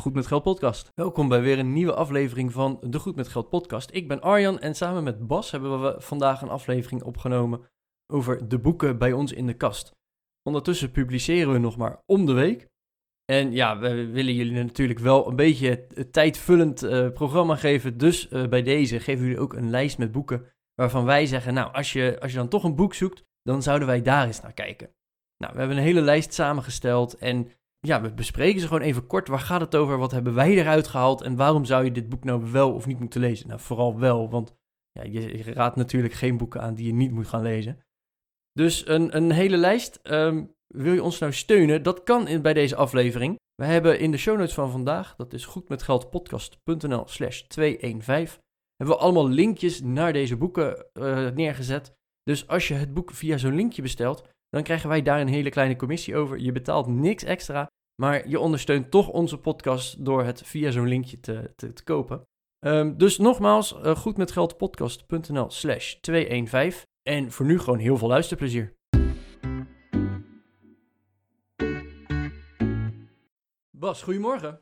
[0.00, 0.92] Goed met Geld podcast.
[0.94, 3.90] Welkom bij weer een nieuwe aflevering van de Goed met Geld podcast.
[3.92, 7.60] Ik ben Arjan en samen met Bas hebben we vandaag een aflevering opgenomen
[8.12, 9.92] over de boeken bij ons in de kast.
[10.42, 12.68] Ondertussen publiceren we nog maar om de week.
[13.24, 17.98] En ja, we willen jullie natuurlijk wel een beetje het tijdvullend eh, programma geven.
[17.98, 21.72] Dus eh, bij deze geven jullie ook een lijst met boeken waarvan wij zeggen, nou,
[21.72, 24.54] als je, als je dan toch een boek zoekt, dan zouden wij daar eens naar
[24.54, 24.90] kijken.
[25.36, 27.48] Nou, we hebben een hele lijst samengesteld en
[27.80, 29.28] ja, we bespreken ze gewoon even kort.
[29.28, 29.98] Waar gaat het over?
[29.98, 31.22] Wat hebben wij eruit gehaald?
[31.22, 33.48] En waarom zou je dit boek nou wel of niet moeten lezen?
[33.48, 34.54] Nou, vooral wel, want
[34.92, 37.84] ja, je, raadt natuurlijk geen boeken aan die je niet moet gaan lezen.
[38.52, 39.98] Dus een, een hele lijst.
[40.02, 41.82] Ehm, wil je ons nou steunen?
[41.82, 43.38] Dat kan in, bij deze aflevering.
[43.54, 48.42] We hebben in de show notes van vandaag, dat is goedmetgeldpodcast.nl slash 215,
[48.76, 51.94] hebben we allemaal linkjes naar deze boeken uh, neergezet.
[52.22, 55.50] Dus als je het boek via zo'n linkje bestelt, dan krijgen wij daar een hele
[55.50, 56.38] kleine commissie over.
[56.38, 57.66] Je betaalt niks extra,
[58.02, 62.22] maar je ondersteunt toch onze podcast door het via zo'n linkje te, te, te kopen.
[62.66, 66.82] Um, dus nogmaals, uh, goedmetgeldpodcast.nl slash 215.
[67.02, 68.76] En voor nu gewoon heel veel luisterplezier.
[73.70, 74.60] Bas, goedemorgen.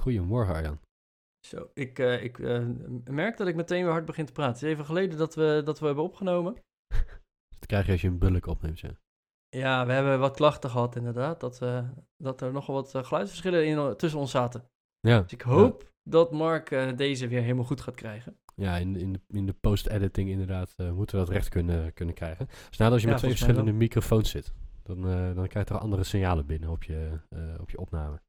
[0.00, 0.80] Goedemorgen Arjan.
[1.46, 2.66] Zo, ik, uh, ik uh,
[3.04, 4.54] merk dat ik meteen weer hard begin te praten.
[4.54, 6.54] Het is even geleden dat we, dat we hebben opgenomen.
[7.58, 8.98] dat krijg je als je een bulk opneemt, ja.
[9.56, 11.40] Ja, we hebben wat klachten gehad inderdaad.
[11.40, 14.64] Dat, uh, dat er nogal wat geluidsverschillen in, tussen ons zaten.
[15.00, 15.20] Ja.
[15.20, 15.88] Dus ik hoop ja.
[16.02, 18.36] dat Mark uh, deze weer helemaal goed gaat krijgen.
[18.54, 22.14] Ja, in, in de, in de post-editing inderdaad uh, moeten we dat recht kunnen, kunnen
[22.14, 22.46] krijgen.
[22.68, 25.02] Dus nadat je ja, met twee verschillende microfoons zit, dan,
[25.34, 27.20] dan krijg je er andere signalen binnen op je,
[27.60, 28.20] op je opname.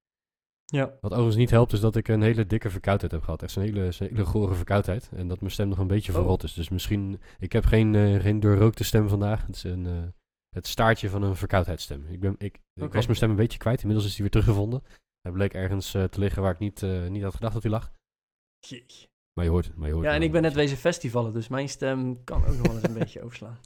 [0.66, 0.86] Ja.
[1.02, 3.44] Wat overigens niet helpt, is dat ik een hele dikke verkoudheid heb gehad.
[3.44, 5.09] Echt een hele, hele gore verkoudheid.
[5.16, 6.18] En dat mijn stem nog een beetje Oh.
[6.18, 6.53] verrot is.
[6.53, 9.46] Dus misschien, ik heb geen, geen doorrookte stem vandaag.
[9.46, 10.14] Het is een
[10.53, 12.06] het staartje van een verkoudheidsstem.
[12.06, 13.81] Ik, ben, ik, ik was mijn stem een beetje kwijt.
[13.81, 14.84] Inmiddels is die weer teruggevonden.
[15.22, 17.72] Hij bleek ergens uh, te liggen waar ik niet, uh, niet had gedacht dat hij
[17.72, 17.91] lag.
[18.59, 19.08] Jeetje.
[19.34, 19.75] Maar je hoort het.
[19.75, 22.56] Maar je hoort Ja, en ik ben net wezen festivalen, dus mijn stem kan ook
[22.58, 23.59] nog wel eens een beetje overslaan.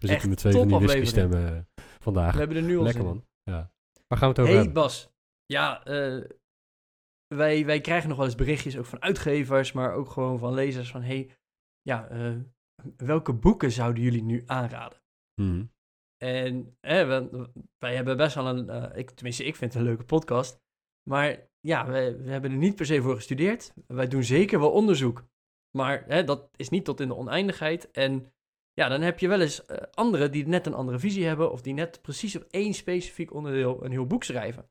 [0.00, 2.32] We zitten met twee van die whisky stemmen uh, vandaag.
[2.32, 3.10] We hebben er nu al Lekker zin.
[3.10, 3.26] man.
[3.42, 3.72] Ja.
[4.06, 4.82] Waar gaan we het over Hey hebben?
[4.82, 5.10] Bas.
[5.46, 6.24] Ja, uh,
[7.26, 10.90] wij, wij krijgen nog wel eens berichtjes ook van uitgevers, maar ook gewoon van lezers
[10.90, 11.30] van hey,
[11.82, 12.08] ja,
[12.96, 15.00] welke boeken zouden jullie nu aanraden?
[15.40, 15.70] Mm.
[16.22, 17.48] En hè, we,
[17.78, 20.60] wij hebben best wel een, uh, ik, tenminste ik vind het een leuke podcast,
[21.10, 23.72] maar ja, we, we hebben er niet per se voor gestudeerd.
[23.86, 25.24] Wij doen zeker wel onderzoek,
[25.76, 27.90] maar hè, dat is niet tot in de oneindigheid.
[27.90, 28.32] En
[28.72, 31.62] ja, dan heb je wel eens uh, anderen die net een andere visie hebben of
[31.62, 34.70] die net precies op één specifiek onderdeel een heel boek schrijven.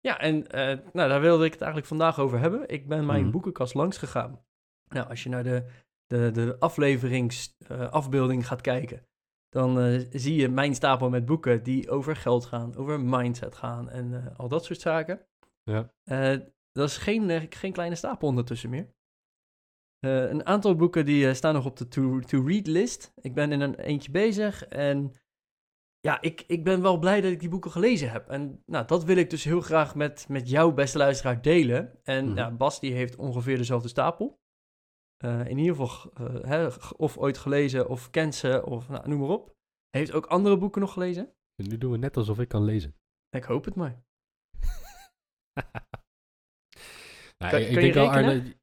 [0.00, 2.68] Ja, en uh, nou, daar wilde ik het eigenlijk vandaag over hebben.
[2.68, 3.30] Ik ben mijn Mhm.
[3.30, 4.44] boekenkast langs gegaan.
[4.88, 5.64] Nou, als je naar de,
[6.06, 9.06] de, de afleveringsafbeelding uh, gaat kijken,
[9.52, 13.90] dan uh, zie je mijn stapel met boeken die over geld gaan, over mindset gaan
[13.90, 15.26] en uh, al dat soort zaken.
[15.62, 15.92] Ja.
[16.04, 16.40] Uh,
[16.72, 18.94] dat is geen, geen kleine stapel ondertussen meer.
[20.00, 23.12] Een aantal boeken die staan nog op de to-read list.
[23.20, 25.12] Ik ben in een eentje bezig en
[26.00, 28.28] ja, ik, ik ben wel blij dat ik die boeken gelezen heb.
[28.28, 31.98] En nou, dat wil ik dus heel graag met, met jou, beste luisteraar, delen.
[32.02, 32.36] En Mhm.
[32.36, 34.40] ja, Bas die heeft ongeveer dezelfde stapel.
[35.24, 39.18] Uh, in ieder geval uh, hè, of ooit gelezen of kent ze of nou, noem
[39.18, 39.54] maar op.
[39.90, 41.32] Heeft ook andere boeken nog gelezen.
[41.62, 42.94] Nu doen we net alsof ik kan lezen.
[43.28, 43.90] Ik hoop het maar.
[47.38, 48.10] nou, kan, ik, denk wel?
[48.10, 48.56] Arne.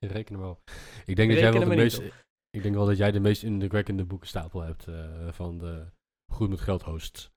[0.14, 0.62] reken wel.
[1.04, 2.02] Ik denk dat jij wel de meest.
[2.50, 5.90] Ik denk wel dat jij de meest indrukwekkende boekenstapel hebt uh, van de
[6.32, 7.30] Goed met Geld hosts.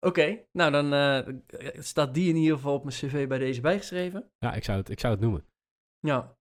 [0.00, 1.38] Oké, okay, nou dan uh,
[1.78, 4.30] staat die in ieder geval op mijn cv bij deze bijgeschreven.
[4.38, 5.46] Ja, ik zou het, ik zou het noemen.
[5.98, 6.36] Ja.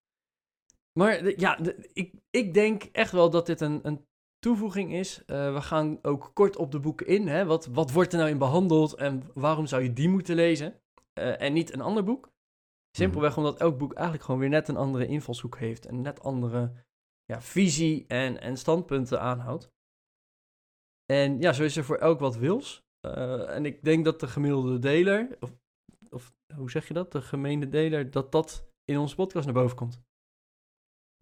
[0.99, 1.59] Maar ja,
[1.93, 4.05] ik, ik denk echt wel dat dit een, een
[4.39, 5.23] toevoeging is.
[5.27, 7.27] Uh, we gaan ook kort op de boeken in.
[7.27, 7.45] Hè?
[7.45, 10.81] Wat, wat wordt er nou in behandeld en waarom zou je die moeten lezen?
[11.19, 12.31] Uh, en niet een ander boek.
[12.97, 15.85] Simpelweg omdat elk boek eigenlijk gewoon weer net een andere invalshoek heeft.
[15.85, 16.85] En net andere
[17.25, 19.71] ja, visie en, en standpunten aanhoudt.
[21.05, 22.83] En ja, zo is er voor elk wat wils.
[23.05, 25.53] Uh, en ik denk dat de gemiddelde deler, of,
[26.09, 27.11] of hoe zeg je dat?
[27.11, 30.01] De gemeende deler, dat dat in onze podcast naar boven komt.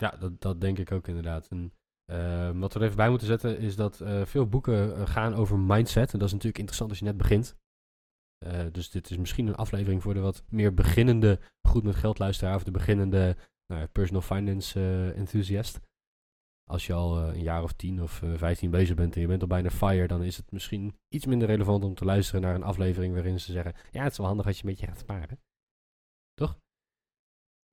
[0.01, 1.48] Ja, dat, dat denk ik ook inderdaad.
[1.48, 1.74] En,
[2.12, 5.33] uh, wat we er even bij moeten zetten is dat uh, veel boeken uh, gaan
[5.33, 6.13] over mindset.
[6.13, 7.56] En dat is natuurlijk interessant als je net begint.
[8.45, 12.19] Uh, dus dit is misschien een aflevering voor de wat meer beginnende goed met geld
[12.19, 12.56] luisteraar.
[12.56, 13.38] Of de beginnende
[13.68, 15.80] nou, personal finance enthusiast.
[16.69, 19.48] Als je al een jaar of tien of vijftien bezig bent en je bent al
[19.48, 23.13] bijna fire, dan is het misschien iets minder relevant om te luisteren naar een aflevering
[23.13, 25.39] waarin ze zeggen: Ja, het is wel handig als je een beetje gaat sparen.
[26.33, 26.59] Toch?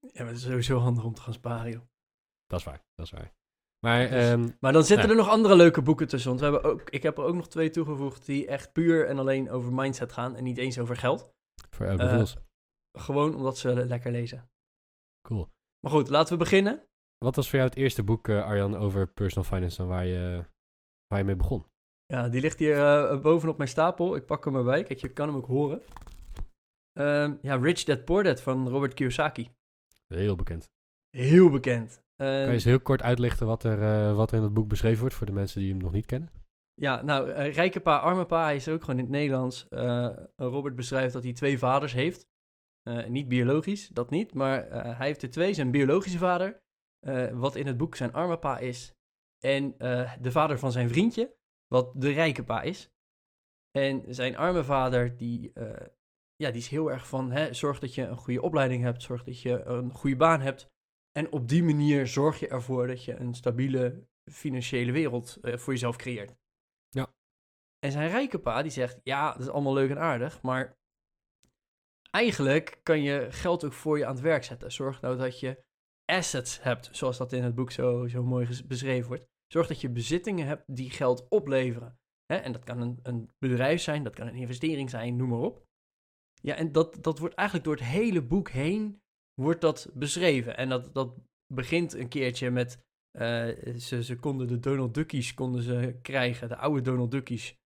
[0.01, 1.83] Ja, maar het is sowieso handig om te gaan sparen, joh.
[2.49, 3.33] Dat is waar, dat is waar.
[3.81, 6.29] Maar, dus, ehm, maar dan zitten er nog andere leuke boeken tussen.
[6.29, 9.19] Want we hebben ook, ik heb er ook nog twee toegevoegd die echt puur en
[9.19, 11.33] alleen over mindset gaan en niet eens over geld.
[11.71, 12.25] Voor elke uh,
[12.99, 14.51] Gewoon omdat ze lekker lezen.
[15.29, 15.49] Cool.
[15.81, 16.83] Maar goed, laten we beginnen.
[17.19, 20.45] Wat was voor jou het eerste boek, uh, Arjan, over personal finance dan waar je,
[21.07, 21.67] waar je mee begon?
[22.07, 24.17] Ja, die ligt hier uh, bovenop mijn stapel.
[24.17, 24.83] Ik pak hem erbij.
[24.83, 25.83] Kijk, je kan hem ook horen.
[26.99, 29.51] Uh, ja, Rich Dad Poor Dad van Robert Kiyosaki.
[30.07, 30.71] Heel bekend.
[31.11, 32.03] Heel bekend.
[32.19, 35.01] Kan je eens heel kort uitlichten wat er, uh, wat er in het boek beschreven
[35.01, 36.31] wordt voor de mensen die hem nog niet kennen?
[36.75, 39.67] Ja, nou, uh, rijke pa, arme pa, is ook gewoon in het Nederlands.
[39.71, 42.27] Uh, Robert beschrijft dat hij twee vaders heeft.
[43.09, 45.55] niet biologisch, dat niet, maar hij heeft er twee.
[45.55, 46.63] Zijn biologische vader,
[47.33, 48.93] wat in het boek zijn arme pa is.
[49.45, 49.75] En
[50.21, 51.35] de vader van zijn vriendje,
[51.67, 52.91] wat de rijke pa is.
[53.71, 55.53] En zijn arme vader, die,
[56.37, 59.25] ja, die is heel erg van, hè, zorg dat je een goede opleiding hebt, zorg
[59.25, 60.71] dat je een goede baan hebt.
[61.19, 65.73] En op die manier zorg je ervoor dat je een stabiele financiële wereld uh, voor
[65.73, 66.37] jezelf creëert.
[66.89, 67.15] Ja.
[67.79, 70.79] En zijn rijke pa die zegt, ja, dat is allemaal leuk en aardig, maar
[72.11, 74.73] eigenlijk kan je geld ook voor je aan het werk zetten.
[74.73, 75.65] Zorg nou dat je
[76.05, 79.27] assets hebt, zoals dat in het boek zo, zo mooi beschreven wordt.
[79.47, 81.99] Zorg dat je bezittingen hebt die geld opleveren.
[82.27, 82.37] Hè?
[82.37, 85.67] En dat kan een, een bedrijf zijn, dat kan een investering zijn, noem maar op.
[86.43, 89.03] Ja, en dat, dat wordt eigenlijk door het hele boek heen
[89.39, 90.57] wordt dat beschreven.
[90.57, 91.15] En dat, dat
[91.55, 92.87] begint een keertje met...
[93.19, 97.57] Uh, ze, ze konden de Donald Duckies konden ze krijgen, de oude Donald Duckies.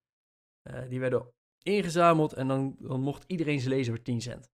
[0.70, 1.32] Uh, die werden
[1.62, 4.50] ingezameld en dan, dan mocht iedereen ze lezen voor 10 cent.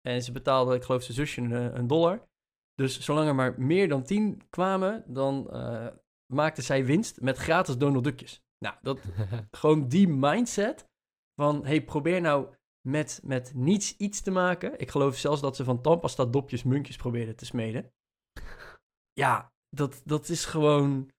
[0.00, 2.28] En ze betaalden, ik geloof, zijn zusje een, een dollar.
[2.74, 5.86] Dus zolang er maar meer dan 10 kwamen, dan uh,
[6.32, 8.42] maakten zij winst met gratis Donald Duckjes.
[8.58, 9.00] Nou, dat,
[9.60, 10.88] gewoon die mindset
[11.34, 12.54] van, hey, probeer nou
[12.86, 14.80] met, met niets iets te maken.
[14.80, 17.92] Ik geloof zelfs dat ze van tandpasta dopjes munkjes probeerden te smeden.
[19.12, 21.10] Ja, dat, dat is gewoon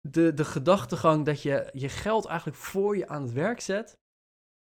[0.00, 3.98] de, de gedachtegang dat je je geld eigenlijk voor je aan het werk zet.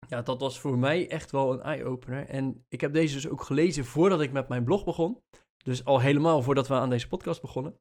[0.09, 2.27] Ja, dat was voor mij echt wel een eye-opener.
[2.29, 5.23] En ik heb deze dus ook gelezen voordat ik met mijn blog begon.
[5.65, 7.81] Dus al helemaal voordat we aan deze podcast begonnen.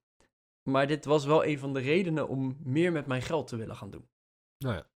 [0.69, 3.75] Maar dit was wel een van de redenen om meer met mijn geld te willen
[3.75, 4.09] gaan doen.
[4.57, 4.89] Nou ja.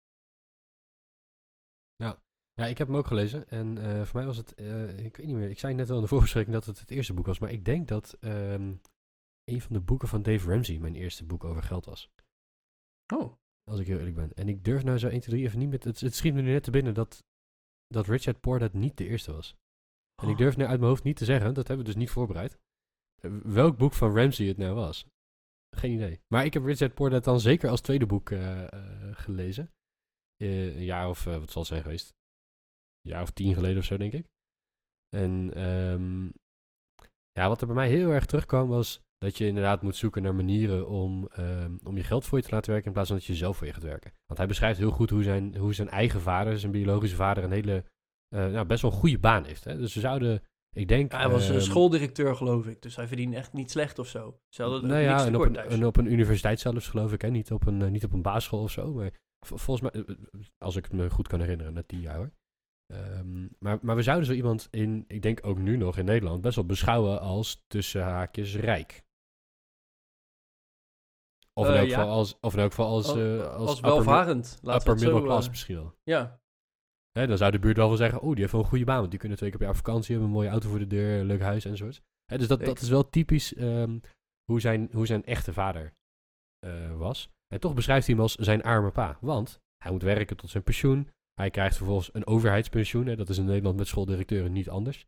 [1.96, 2.22] Ja,
[2.60, 3.48] ja, ik heb hem ook gelezen.
[3.48, 5.96] En uh, voor mij was het, uh, ik weet niet meer, ik zei net al
[5.96, 7.38] in de voorbeschikking dat het het eerste boek was.
[7.38, 8.80] Maar ik denk dat um,
[9.44, 12.10] een van de boeken van Dave Ramsey mijn eerste boek over geld was.
[13.14, 13.38] Oh.
[13.64, 14.32] Als ik heel eerlijk ben.
[14.34, 16.42] En ik durf nou zo 1, 2, 3 even niet met, het, het schiet me
[16.42, 17.24] nu net te binnen dat,
[17.86, 19.56] dat Richard Poor niet de eerste was.
[20.22, 20.38] En ik oh.
[20.38, 22.58] durf nu uit mijn hoofd niet te zeggen, dat hebben we dus niet voorbereid.
[23.20, 25.06] Uh, welk boek van Ramsey het nou was.
[25.76, 26.20] Geen idee.
[26.26, 28.32] Maar ik heb Richard Poor dan zeker als tweede boek
[29.12, 29.72] gelezen.
[30.36, 32.14] een jaar of, wat zal het zijn geweest,
[33.02, 34.26] jaar of tien geleden of zo, denk ik.
[35.16, 36.32] En um,
[37.32, 40.34] ja, wat er bij mij heel erg terugkwam was dat je inderdaad moet zoeken naar
[40.34, 43.26] manieren om, um, om je geld voor je te laten werken in plaats van dat
[43.26, 44.12] je zelf voor je gaat werken.
[44.26, 47.52] Want hij beschrijft heel goed hoe zijn, hoe zijn eigen vader, zijn biologische vader, een
[47.52, 47.84] hele,
[48.34, 49.64] uh, nou, best wel een goede baan heeft.
[49.64, 49.76] Hè?
[49.76, 50.42] Dus we zouden,
[50.76, 51.12] ik denk...
[51.12, 54.40] Ja, hij was um, schooldirecteur, geloof ik, dus hij verdient echt niet slecht of zo.
[54.48, 57.30] Ze hadden nou ja, en op, een, en op een universiteit zelfs, geloof ik, hè?
[57.30, 59.12] Niet, op een, uh, niet op een basisschool of zo, maar
[59.46, 60.16] volgens mij, eh,
[60.58, 62.32] als ik het me goed kan herinneren, net tien jaar hoor.
[62.92, 66.40] Um, maar, maar we zouden zo iemand in, ik denk ook nu nog in Nederland,
[66.40, 69.04] best wel beschouwen als tussen haakjes rijk.
[71.52, 71.98] Of in, uh, elk ja.
[71.98, 74.56] geval als, of in elk geval als, uh, als, als welvarend.
[74.56, 75.94] Upper, upper middle class uh, misschien wel.
[76.02, 76.40] Ja.
[77.10, 78.98] Hè, dan zou de buurt wel wel zeggen, oh, die heeft wel een goede baan.
[78.98, 81.20] Want die kunnen twee keer per jaar vakantie hebben, een mooie auto voor de deur,
[81.20, 82.02] een leuk huis enzovoort.
[82.24, 84.00] Hè, dus dat, dat is wel typisch um,
[84.44, 85.94] hoe, zijn, hoe zijn echte vader
[86.66, 87.30] uh, was.
[87.46, 89.18] En toch beschrijft hij hem als zijn arme pa.
[89.20, 91.10] Want hij moet werken tot zijn pensioen.
[91.34, 93.06] Hij krijgt vervolgens een overheidspensioen.
[93.06, 93.16] Hè.
[93.16, 95.06] Dat is in Nederland met schooldirecteuren niet anders.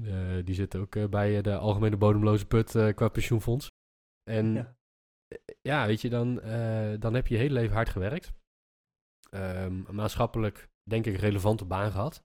[0.00, 3.68] Uh, die zitten ook uh, bij de algemene bodemloze put uh, qua pensioenfonds.
[4.30, 4.76] En ja,
[5.62, 6.34] ja weet je, dan,
[7.00, 8.32] dan heb je je hele leven hard gewerkt.
[9.34, 12.24] Um, maatschappelijk, denk ik, relevante baan gehad.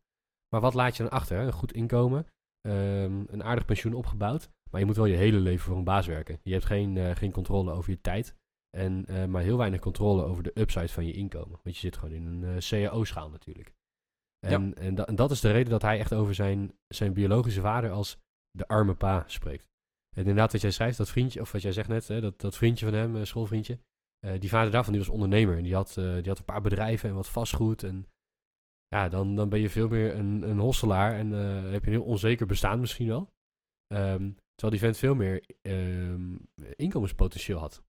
[0.49, 1.37] Maar wat laat je dan achter?
[1.37, 1.45] Hè?
[1.45, 2.27] Een goed inkomen,
[2.67, 4.49] um, een aardig pensioen opgebouwd.
[4.71, 6.39] Maar je moet wel je hele leven voor een baas werken.
[6.43, 8.35] Je hebt geen, geen controle over je tijd.
[8.75, 11.59] En uh, maar heel weinig controle over de upside van je inkomen.
[11.63, 13.73] Want je zit gewoon in een uh, CAO-schaal natuurlijk.
[14.39, 14.73] En, ja.
[14.73, 17.91] en, da en, dat is de reden dat hij echt over zijn, zijn biologische vader
[17.91, 18.17] als
[18.51, 19.69] de arme pa spreekt.
[20.15, 22.55] En inderdaad, wat jij schrijft, dat vriendje, of wat jij zegt net, hè, dat, dat
[22.55, 23.79] vriendje van hem, uh, schoolvriendje.
[24.39, 25.57] die vader daarvan, die was ondernemer.
[25.57, 27.83] En die had, die had een paar bedrijven en wat vastgoed.
[27.83, 28.07] En
[28.87, 31.13] ja, dan, dan ben je veel meer een, een hosselaar.
[31.13, 31.31] En
[31.71, 33.33] heb je een heel onzeker bestaan misschien wel.
[33.87, 36.35] Um, Terwijl die vent veel meer ehm,
[36.75, 37.83] inkomenspotentieel had.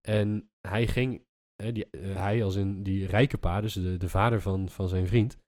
[0.00, 1.24] En hij ging,
[1.56, 5.38] die, hij als in die rijke pa, dus de, de vader van, van zijn vriend,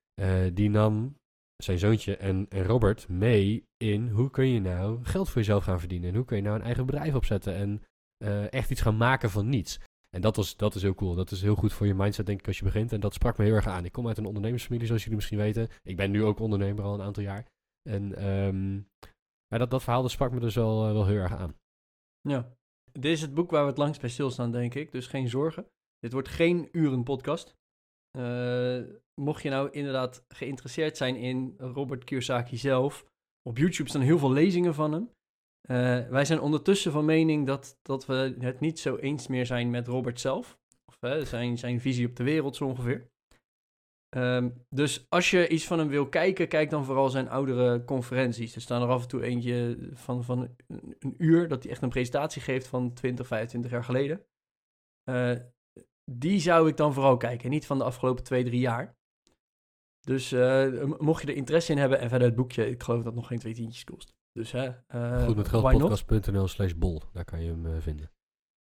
[0.52, 1.18] die nam
[1.56, 6.08] zijn zoontje en, Robert mee in hoe kun je nou geld voor jezelf gaan verdienen.
[6.08, 7.82] En hoe kun je nou een eigen bedrijf opzetten en
[8.50, 9.80] echt iets gaan maken van niets.
[10.10, 11.14] En dat, was, dat is heel cool.
[11.14, 12.92] Dat is heel goed voor je mindset, denk ik, als je begint.
[12.92, 13.84] En dat sprak me heel erg aan.
[13.84, 15.68] Ik kom uit een ondernemersfamilie, zoals jullie misschien weten.
[15.82, 17.46] Ik ben nu ook ondernemer al een aantal jaar.
[17.82, 18.88] En um,
[19.48, 21.54] dat, dat verhaal dat sprak me dus wel, wel heel erg aan.
[22.20, 22.56] Ja,
[22.92, 24.92] dit is het boek waar we het langst bij stilstaan, denk ik.
[24.92, 25.66] Dus geen zorgen.
[25.98, 27.58] Dit wordt geen uren podcast.
[28.18, 28.80] Uh,
[29.14, 33.06] mocht je nou inderdaad geïnteresseerd zijn in Robert Kiyosaki zelf,
[33.42, 35.10] op YouTube staan heel veel lezingen van hem.
[35.70, 39.70] Uh, wij zijn ondertussen van mening dat, dat we het niet zo eens meer zijn
[39.70, 40.58] met Robert zelf.
[40.84, 43.09] Of zijn, zijn visie op de wereld zo ongeveer.
[44.16, 48.54] Um, dus als je iets van hem wil kijken, kijk dan vooral zijn oudere conferenties.
[48.54, 51.88] Er staan er af en toe eentje van, van een uur dat hij echt een
[51.88, 54.24] presentatie geeft van 20, 25 jaar geleden.
[55.10, 55.36] Uh,
[56.04, 58.98] die zou ik dan vooral kijken, niet van de afgelopen twee, drie jaar.
[60.00, 63.06] Dus uh, mocht je er interesse in hebben en verder het boekje, ik geloof dat
[63.06, 64.14] het nog geen twee tientjes kost.
[64.32, 68.10] Dus hè, uh, Goed met geldpodcast.nl slash bol, daar kan je hem vinden.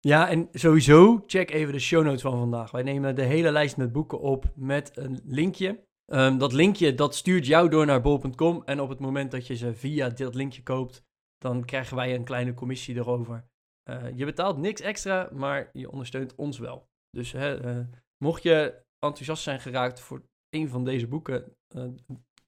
[0.07, 2.71] Ja, en sowieso check even de show notes van vandaag.
[2.71, 5.85] Wij nemen de hele lijst met boeken op met een linkje.
[6.07, 9.57] Um, dat linkje dat stuurt jou door naar bol.com en op het moment dat je
[9.57, 11.05] ze via dat linkje koopt,
[11.39, 13.49] dan krijgen wij een kleine commissie erover.
[13.91, 16.89] Uh, je betaalt niks extra, maar je ondersteunt ons wel.
[17.11, 17.83] Dus hè,
[18.25, 21.57] mocht je enthousiast zijn geraakt voor een van deze boeken,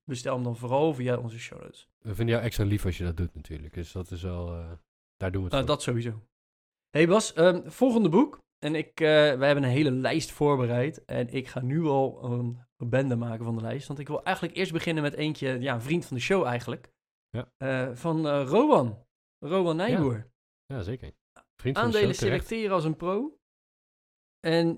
[0.05, 1.89] bestel hem dan vooral via onze show notes.
[1.99, 3.75] We vinden jou extra lief als je dat doet natuurlijk.
[3.75, 4.47] Dus dat is wel,
[5.17, 6.28] daar doen we het nou, Dat sowieso.
[6.99, 8.39] Hey Bas, um, volgende boek.
[8.59, 11.05] En ik, uh, wij hebben een hele lijst voorbereid.
[11.05, 13.87] En ik ga nu al een, een bende maken van de lijst.
[13.87, 16.93] Want ik wil eigenlijk eerst beginnen met eentje, ja, een vriend van de show eigenlijk.
[17.31, 17.53] Ja.
[17.59, 19.07] Uh, van Rowan.
[19.39, 20.31] Rowan Nijboer.
[20.67, 21.13] Ja, ja zeker.
[21.61, 23.39] Vriend van Aandelen de show, selecteren als een pro.
[24.41, 24.77] En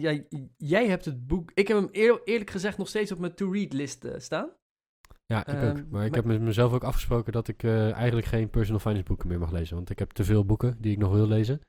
[0.00, 0.24] ja,
[0.56, 1.50] jij hebt het boek.
[1.54, 4.52] Ik heb hem eer, eerlijk gezegd nog steeds op mijn to-read list staan.
[5.30, 5.76] Ja, ik ook.
[5.76, 9.04] Ehm, maar ik heb met mezelf ook afgesproken dat ik uh, eigenlijk geen personal finance
[9.04, 9.76] boeken meer mag lezen.
[9.76, 11.60] Want ik heb te veel boeken die ik nog wil lezen.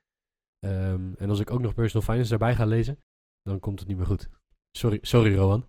[0.64, 2.98] Um, en als ik ook nog personal finance daarbij ga lezen,
[3.42, 4.28] dan komt het niet meer goed.
[4.76, 5.68] Sorry, sorry Rowan.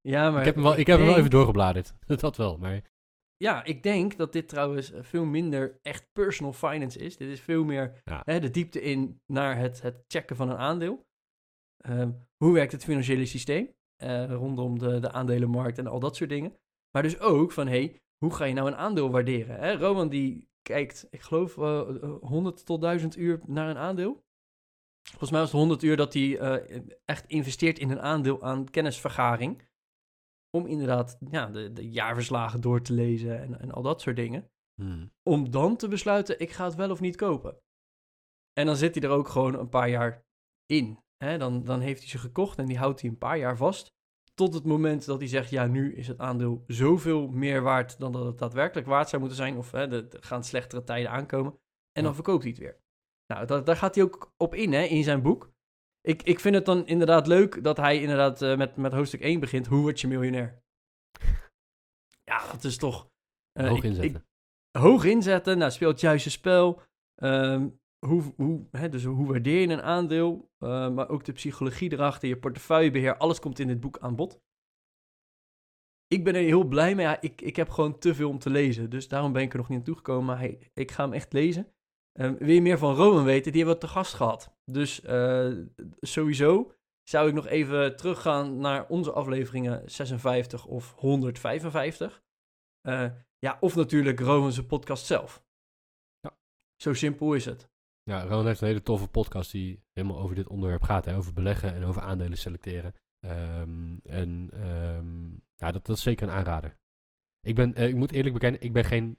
[0.00, 1.94] Ja, maar ik heb hem wel, ik, heb hem wel even doorgebladerd.
[2.20, 2.90] dat wel, maar...
[3.36, 7.16] Ja, ik denk dat dit trouwens veel minder echt personal finance is.
[7.16, 8.22] Dit is veel meer ja.
[8.24, 11.06] hè, de diepte in naar het, het checken van een aandeel.
[11.88, 13.70] Um, hoe werkt het financiële systeem
[14.02, 16.56] uh, rondom de, de aandelenmarkt en al dat soort dingen.
[16.92, 19.56] Maar dus ook van, hey, hoe ga je nou een aandeel waarderen?
[19.56, 19.72] Hè?
[19.72, 24.24] Roman die kijkt, ik geloof, uh, eh, 100 eh, tot 1000 uur naar een aandeel.
[25.08, 28.70] Volgens mij was het 100 uur dat hij uh, echt investeert in een aandeel aan
[28.70, 29.70] kennisvergaring.
[30.50, 34.50] Om inderdaad ja, de, de jaarverslagen door te lezen en, en al dat soort dingen.
[34.74, 35.12] Hmm.
[35.22, 37.60] Om dan te besluiten, ik ga het wel of niet kopen.
[38.52, 40.24] En dan zit hij er ook gewoon een paar jaar
[40.66, 40.98] in.
[41.16, 41.38] Hè?
[41.38, 43.94] Dan, dan heeft hij ze gekocht en die houdt hij een paar jaar vast.
[44.34, 48.12] Tot het moment dat hij zegt, ja, nu is het aandeel zoveel meer waard dan
[48.12, 49.56] dat het daadwerkelijk waard zou moeten zijn.
[49.56, 51.58] Of hè, er gaan slechtere tijden aankomen.
[51.92, 52.80] En dan verkoopt hij het weer.
[53.26, 55.52] Nou, dat, daar gaat hij ook op in, hè, in zijn boek.
[56.00, 59.40] Ik, ik vind het dan inderdaad leuk dat hij inderdaad uh, met, met hoofdstuk 1
[59.40, 59.66] begint.
[59.66, 60.60] Hoe word je miljonair?
[62.24, 63.10] Ja, dat is toch...
[63.60, 64.24] Uh, hoog inzetten.
[64.70, 66.82] Ik, hoog inzetten, nou, speelt het juiste spel.
[67.22, 71.92] Um, hoe, hoe, hè, dus hoe waardeer je een aandeel, uh, maar ook de psychologie
[71.92, 74.40] erachter, je portefeuillebeheer, alles komt in dit boek aan bod.
[76.06, 77.06] Ik ben er heel blij mee.
[77.06, 79.58] Ja, ik, ik heb gewoon te veel om te lezen, dus daarom ben ik er
[79.58, 80.24] nog niet aan toegekomen.
[80.24, 81.72] Maar hey, ik ga hem echt lezen.
[82.20, 83.52] Um, wil je meer van Roman weten?
[83.52, 84.56] Die hebben we te gast gehad.
[84.64, 85.64] Dus uh,
[86.00, 86.72] sowieso
[87.08, 92.22] zou ik nog even teruggaan naar onze afleveringen 56 of 155.
[92.88, 95.44] Uh, ja, of natuurlijk Roman's podcast zelf.
[96.20, 96.36] Ja.
[96.76, 97.71] Zo simpel is het.
[98.02, 101.04] Ja, Ron heeft een hele toffe podcast die helemaal over dit onderwerp gaat.
[101.04, 101.16] Hè?
[101.16, 102.94] Over beleggen en over aandelen selecteren.
[103.24, 106.76] Um, en um, ja, dat, dat, is zeker een aanrader.
[107.40, 109.18] Ik, ben, uh, ik moet eerlijk bekennen, ik ben geen...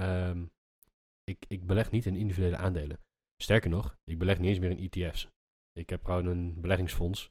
[0.00, 0.50] Um,
[1.24, 2.98] ik, ik beleg niet in individuele aandelen.
[3.42, 5.28] Sterker nog, ik beleg niet eens meer in ETF's.
[5.72, 7.30] Ik heb gewoon een beleggingsfonds.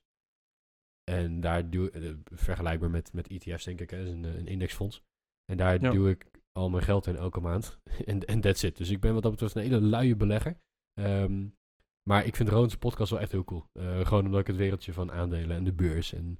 [1.04, 4.48] En daar doe ik, uh, vergelijkbaar met, met ETF's denk ik, hè, is een, een
[4.48, 5.04] indexfonds.
[5.46, 5.92] En daar ja.
[5.92, 7.80] doe ik al mijn geld in elke maand.
[8.06, 8.78] en, en that's it.
[8.78, 10.58] Dus ik ben wat dat betreft een hele luie belegger.
[11.00, 11.56] Um,
[12.04, 13.66] maar ik vind Roon's podcast wel echt heel cool.
[13.74, 16.40] Uh, gewoon omdat ik het wereldje van aandelen en de beurs en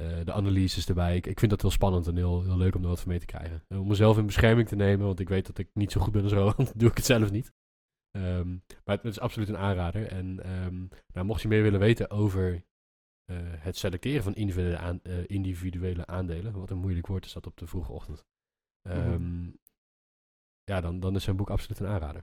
[0.00, 1.16] uh, de analyses erbij.
[1.16, 3.18] Ik, ik, vind dat heel spannend en heel, heel leuk om er wat van mee
[3.18, 3.64] te krijgen.
[3.68, 6.12] En om mezelf in bescherming te nemen, want ik weet dat ik niet zo goed
[6.12, 6.68] ben als Rowan.
[6.76, 7.52] doe ik het zelf niet.
[8.16, 10.06] Um, maar het, het, is absoluut een aanrader.
[10.06, 12.64] En um, nou, mocht je meer willen weten over
[13.30, 17.56] uh, het selecteren van individuele, aan, individuele, aandelen, wat een moeilijk woord is dat op
[17.56, 18.24] de vroege ochtend.
[18.82, 19.58] Mm -hmm
[20.70, 22.22] ja, dan, dan is zijn boek absoluut een aanrader.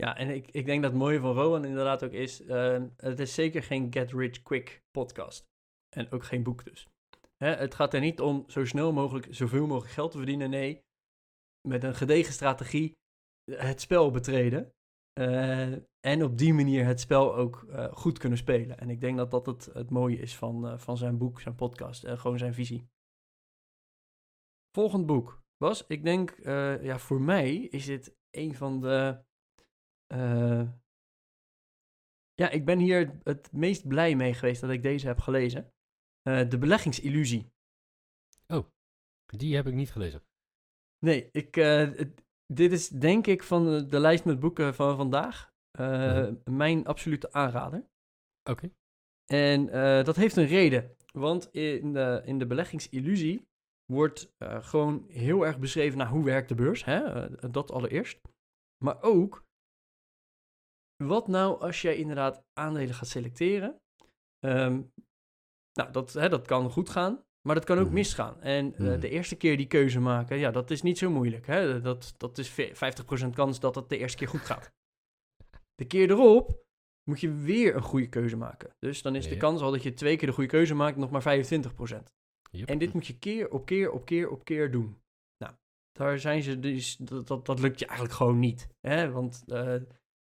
[0.00, 3.18] Ja, en ik, ik denk dat het mooie van Rowan inderdaad ook is, uh, het
[3.18, 5.48] is zeker geen get rich quick podcast.
[5.96, 6.88] En ook geen boek dus.
[7.36, 10.50] Hè, het gaat er niet om zo snel mogelijk zoveel mogelijk geld te verdienen.
[10.50, 10.84] Nee,
[11.68, 12.98] met een gedegen strategie
[13.50, 14.72] het spel betreden.
[15.20, 18.78] Uh, en op die manier het spel ook uh, goed kunnen spelen.
[18.78, 22.04] En ik denk dat dat het, het mooie is van, van zijn boek, zijn podcast
[22.04, 22.88] en gewoon zijn visie.
[24.70, 26.38] Volgend boek was, ik denk,
[26.82, 29.28] ja, voor mij is dit een van de.
[32.34, 35.72] Ja, ik ben hier het meest blij mee geweest dat ik deze heb gelezen.
[36.22, 37.52] de beleggingsillusie.
[38.46, 38.66] Oh,
[39.26, 40.22] die heb ik niet gelezen.
[40.98, 41.54] Nee, ik,
[42.46, 47.88] dit is denk ik van de, lijst met boeken van vandaag uh, mijn absolute aanrader.
[48.50, 48.70] Oké.
[49.26, 49.66] En
[50.04, 50.96] dat heeft een reden.
[51.12, 53.48] Want in de, in de beleggingsillusie
[53.92, 56.84] wordt uh, gewoon heel erg beschreven naar hoe werkt de beurs.
[56.84, 57.28] Hè?
[57.50, 58.20] dat allereerst.
[58.84, 59.44] Maar ook,
[61.06, 63.80] wat nou als jij inderdaad aandelen gaat selecteren?
[64.44, 64.92] Um,
[65.72, 67.24] nou, dat, hè, dat kan goed gaan.
[67.46, 67.94] Maar dat kan ook mhm.
[67.94, 68.40] misgaan.
[68.40, 71.46] En uh, de eerste keer die keuze maken, ja, dat is niet zo moeilijk.
[71.46, 71.80] Hè?
[71.80, 72.54] Dat, dat is 50%
[73.34, 74.72] kans dat het de eerste keer goed gaat.
[75.74, 76.64] De keer erop
[77.10, 78.74] moet je weer een goede keuze maken.
[78.78, 81.10] Dus dan is de kans al dat je twee keer de goede keuze maakt nog
[81.10, 82.02] maar 25%.
[82.50, 82.68] Yep.
[82.68, 85.02] En dit moet je keer op keer op keer op keer doen.
[85.36, 85.54] Nou,
[85.92, 88.68] daar zijn ze dus, dat, dat, dat lukt je eigenlijk gewoon niet.
[88.80, 89.10] Hè?
[89.10, 89.74] Want uh,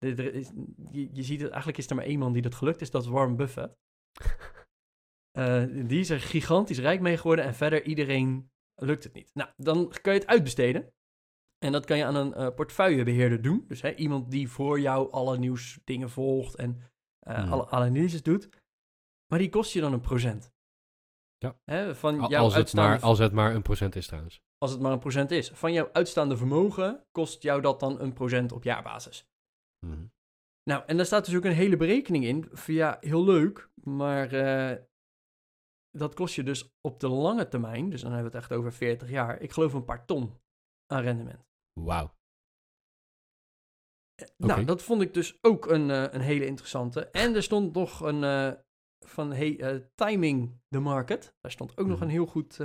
[0.04, 0.50] is,
[0.90, 3.02] je, je ziet het, eigenlijk is er maar één man die dat gelukt is, dat
[3.02, 3.76] is Warren Buffett.
[5.38, 9.30] Uh, die is er gigantisch rijk mee geworden en verder iedereen lukt het niet.
[9.34, 10.92] Nou, dan kan je het uitbesteden.
[11.58, 13.64] En dat kan je aan een uh, portefeuillebeheerder doen.
[13.68, 16.80] Dus hè, iemand die voor jou alle nieuwsdingen volgt en
[17.28, 17.52] uh, hmm.
[17.52, 18.48] alle analyses doet.
[19.26, 20.52] Maar die kost je dan een procent.
[21.38, 21.56] Ja.
[21.64, 24.42] Hè, van jouw als, het maar, als het maar een procent is trouwens.
[24.58, 25.50] Als het maar een procent is.
[25.50, 29.28] Van jouw uitstaande vermogen kost jou dat dan een procent op jaarbasis.
[29.84, 30.12] Hmm.
[30.70, 32.48] Nou, en daar staat dus ook een hele berekening in.
[32.52, 34.76] Via heel leuk, maar uh,
[35.90, 38.72] dat kost je dus op de lange termijn, dus dan hebben we het echt over
[38.72, 40.40] 40 jaar, ik geloof een paar ton
[40.86, 41.46] aan rendement.
[41.80, 42.14] Wauw.
[44.14, 47.10] Eh, nou, dat vond ik dus ook een, uh, een hele interessante.
[47.10, 48.52] En er stond nog een uh,
[49.06, 51.36] van hey, timing the market.
[51.40, 52.04] Daar stond ook nog mhm.
[52.04, 52.60] een heel goed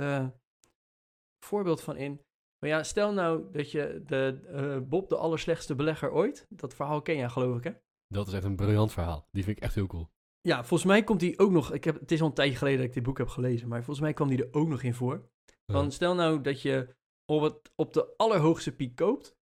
[1.44, 2.24] voorbeeld van in.
[2.60, 6.46] Maar ja, stel nou dat je de Bob de allerslechtste belegger ooit.
[6.48, 7.72] Dat verhaal ken jij geloof ik hè?
[8.08, 9.28] Dat is echt een briljant verhaal.
[9.30, 10.10] Die vind ik echt heel cool.
[10.40, 11.72] Ja, volgens mij komt die ook nog.
[11.72, 13.78] Ik heb, het is al een tijdje geleden dat ik dit boek heb gelezen, maar
[13.78, 15.28] volgens mij kwam die er ook nog in voor.
[15.72, 16.94] Want stel nou dat je
[17.24, 19.36] op, het, op de allerhoogste piek koopt,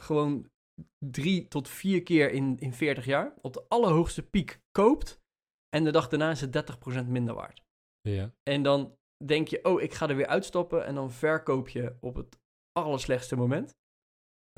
[0.00, 0.50] gewoon
[0.98, 5.20] drie tot vier keer in, in 40 jaar, op de allerhoogste piek koopt
[5.68, 6.72] en de dag daarna is het
[7.04, 7.64] 30% minder waard.
[8.00, 8.34] Ja.
[8.42, 12.14] En dan denk je, oh, ik ga er weer uitstappen en dan verkoop je op
[12.14, 12.39] het
[12.72, 13.74] allerslechtste moment.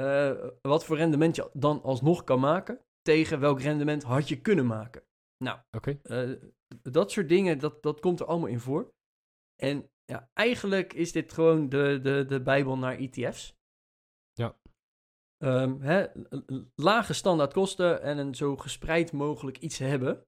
[0.00, 4.66] Uh, wat voor rendement je dan alsnog kan maken, tegen welk rendement had je kunnen
[4.66, 5.02] maken.
[5.44, 6.00] Nou, okay.
[6.02, 6.40] uh,
[6.82, 8.92] dat soort dingen, dat, dat komt er allemaal in voor.
[9.62, 13.56] En ja, eigenlijk is dit gewoon de, de, de Bijbel naar ETF's.
[14.32, 14.60] Ja.
[15.44, 16.06] Um, hè,
[16.74, 20.26] lage standaardkosten en een zo gespreid mogelijk iets hebben.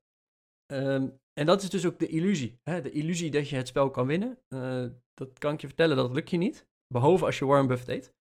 [0.72, 2.60] Um, en dat is dus ook de illusie.
[2.62, 2.80] Hè?
[2.80, 4.38] De illusie dat je het spel kan winnen.
[4.48, 6.66] Uh, dat kan ik je vertellen, dat lukt je niet.
[6.94, 8.14] Behalve als je Warren Buffett eet.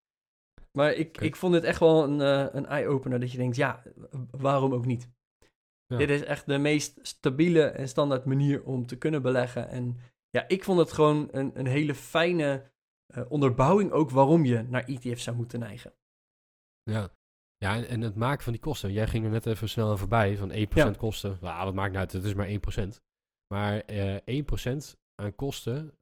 [0.71, 1.27] Maar ik, okay.
[1.27, 3.19] ik vond dit echt wel een, uh, een eye-opener.
[3.19, 3.83] Dat je denkt, ja,
[4.31, 5.09] waarom ook niet?
[5.88, 9.69] Dit is echt de meest stabiele en standaard manier om te kunnen beleggen.
[9.69, 9.97] En
[10.29, 12.71] ja, ik vond het gewoon een, een hele fijne
[13.15, 15.93] uh, onderbouwing ook waarom je naar ETF's zou moeten neigen.
[16.83, 17.09] Ja,
[17.57, 18.91] ja en, en, het maken van die kosten.
[18.91, 20.91] Jij ging er net even snel aan voorbij van 1% ja.
[20.91, 21.38] kosten.
[21.41, 22.49] Nou, wat maakt nou uit, het is maar
[22.86, 23.01] 1%.
[23.53, 24.77] Maar uh, 1%
[25.15, 25.95] aan kosten,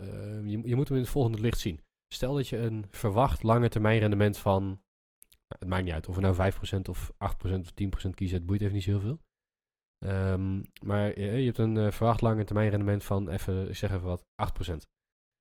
[0.43, 1.79] je, je moet hem in het volgende licht zien.
[2.13, 6.15] Stel dat je een verwacht lange termijn rendement van, nou, het maakt niet uit of
[6.15, 7.71] we nou 5% of 8% of
[8.07, 9.19] 10% kiezen, het boeit even niet zoveel.
[10.05, 13.91] Um, maar je, je, hebt een uh, verwacht lange termijn rendement van, even, ik zeg
[13.91, 14.25] even wat, 8%.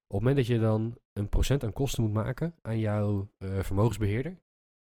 [0.06, 3.62] Op het moment dat je dan een procent aan kosten moet maken aan jouw uh,
[3.62, 4.40] vermogensbeheerder,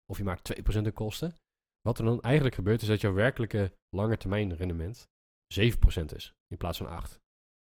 [0.07, 1.35] of je maakt 2% aan kosten,
[1.81, 5.09] wat er dan eigenlijk gebeurt is dat jouw werkelijke lange termijn rendement
[5.61, 7.21] 7% is in plaats van 8.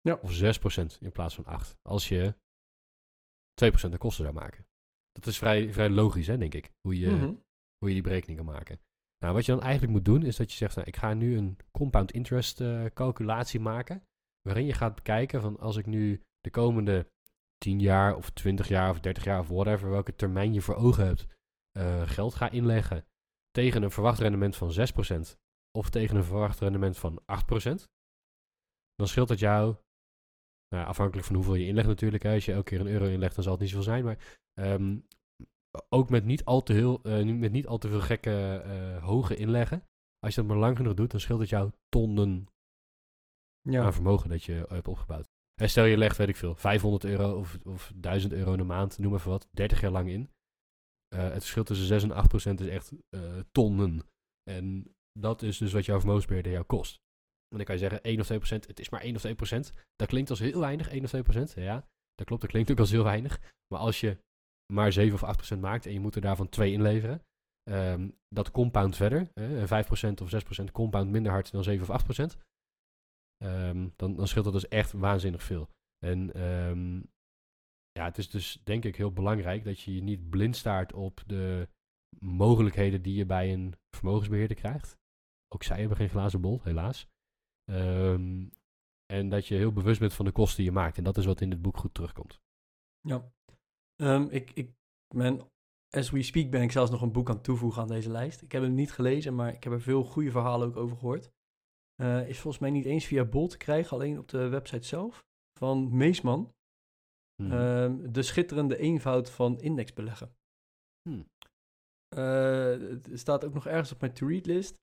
[0.00, 0.18] Ja.
[0.22, 1.76] Of 6% in plaats van 8.
[1.82, 2.34] Als je
[3.64, 4.66] 2% aan kosten zou maken.
[5.12, 7.42] Dat is vrij, vrij logisch, hè, denk ik, hoe je, mm -hmm.
[7.78, 8.80] hoe je die berekening kan maken.
[9.18, 11.36] Nou, wat je dan eigenlijk moet doen, is dat je zegt, nou, ik ga nu
[11.36, 14.02] een compound interest uh, calculatie maken,
[14.42, 17.10] waarin je gaat bekijken van als ik nu de komende
[17.58, 21.06] 10 jaar of 20 jaar of 30 jaar of whatever, welke termijn je voor ogen
[21.06, 21.26] hebt,
[21.78, 23.06] uh, geld ga inleggen
[23.50, 25.36] tegen een verwacht rendement van 6%
[25.78, 27.24] of tegen een verwacht rendement van 8%,
[28.94, 29.76] dan scheelt dat jou,
[30.68, 33.34] nou, afhankelijk van hoeveel je inlegt natuurlijk, hè, als je elke keer een euro inlegt,
[33.34, 35.06] dan zal het niet zoveel zijn, maar um,
[35.88, 39.36] ook met niet al te, heel, eh, met niet al te veel gekke eh, hoge
[39.36, 39.84] inleggen.
[40.18, 42.48] Als je dat maar lang genoeg doet, dan scheelt het jou tonnen
[43.70, 45.28] aan vermogen dat je hebt opgebouwd.
[45.60, 48.64] En stel je legt, weet ik veel, 500 euro of, of 1000 euro in de
[48.64, 50.30] maand, noem even wat, 30 jaar lang in.
[51.14, 52.92] Uh, het verschil tussen 6 en 8 procent is echt
[53.52, 54.02] tonnen.
[54.50, 57.00] En dat is dus wat jouw vermogensbeheerder jou kost.
[57.48, 59.34] En dan kan je zeggen 1 of 2 procent, het is maar 1 of 2
[59.34, 59.72] procent.
[59.96, 61.52] Dat klinkt als heel weinig, 1 of 2 procent.
[61.52, 63.40] Ja, dat klopt, dat klinkt ook als heel weinig.
[63.68, 64.18] Maar als je
[64.72, 67.22] maar 7 of 8 procent maakt en je moet er daarvan 2 inleveren,
[67.70, 69.30] um, dat compound verder.
[69.34, 72.36] Hè, 5 procent of 6 procent compound minder hard dan 7 of 8 procent.
[73.44, 75.68] Um, dan, dan scheelt dat dus echt waanzinnig veel.
[75.98, 77.10] En um,
[77.92, 81.22] ja, het is dus denk ik heel belangrijk dat je je niet blind staart op
[81.26, 81.68] de
[82.18, 84.98] mogelijkheden die je bij een vermogensbeheerder krijgt.
[85.54, 87.06] Ook zij hebben geen glazen bol, helaas.
[87.70, 88.50] Um,
[89.06, 90.98] en dat je heel bewust bent van de kosten die je maakt.
[90.98, 92.40] En dat is wat in dit boek goed terugkomt.
[93.00, 93.32] Ja.
[94.02, 94.74] Um, ik, ik
[95.14, 95.50] ben,
[95.90, 98.42] as we speak, ben ik zelfs nog een boek aan toevoegen aan deze lijst.
[98.42, 101.30] Ik heb hem niet gelezen, maar ik heb er veel goede verhalen ook over gehoord.
[102.02, 105.24] Uh, is volgens mij niet eens via Bol te krijgen, alleen op de website zelf.
[105.58, 106.54] Van Meesman.
[107.42, 107.52] Hmm.
[107.52, 110.36] Um, de schitterende eenvoud van indexbeleggen.
[111.02, 111.28] Hmm.
[112.16, 114.74] Uh, het staat ook nog ergens op mijn to-read list.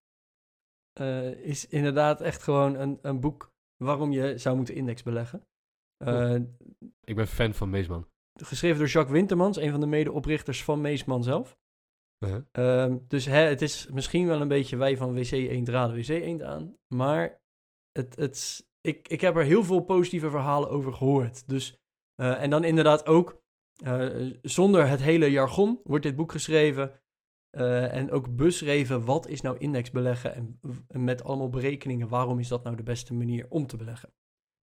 [1.01, 5.47] Uh, is inderdaad echt gewoon een, een boek waarom je zou moeten indexbeleggen.
[6.07, 6.35] Uh,
[7.03, 8.07] ik ben fan van Meesman.
[8.33, 11.57] Geschreven door Jacques Wintermans, een van de medeoprichters van Meesman zelf.
[12.17, 12.41] -huh.
[12.53, 16.09] uh, dus hè, het is misschien wel een beetje wij van WC 1 draden WC
[16.09, 16.75] 1 aan.
[16.87, 17.41] Maar
[17.91, 21.47] het, het, ik, ik heb er heel veel positieve verhalen over gehoord.
[21.47, 21.77] Dus,
[22.21, 23.41] uh, en dan inderdaad ook,
[24.41, 27.02] zonder het hele jargon wordt dit boek geschreven.
[27.57, 32.47] Uh, en ook beschreven wat is nou indexbeleggen en, en, met allemaal berekeningen waarom is
[32.47, 34.13] dat nou de beste manier om te beleggen.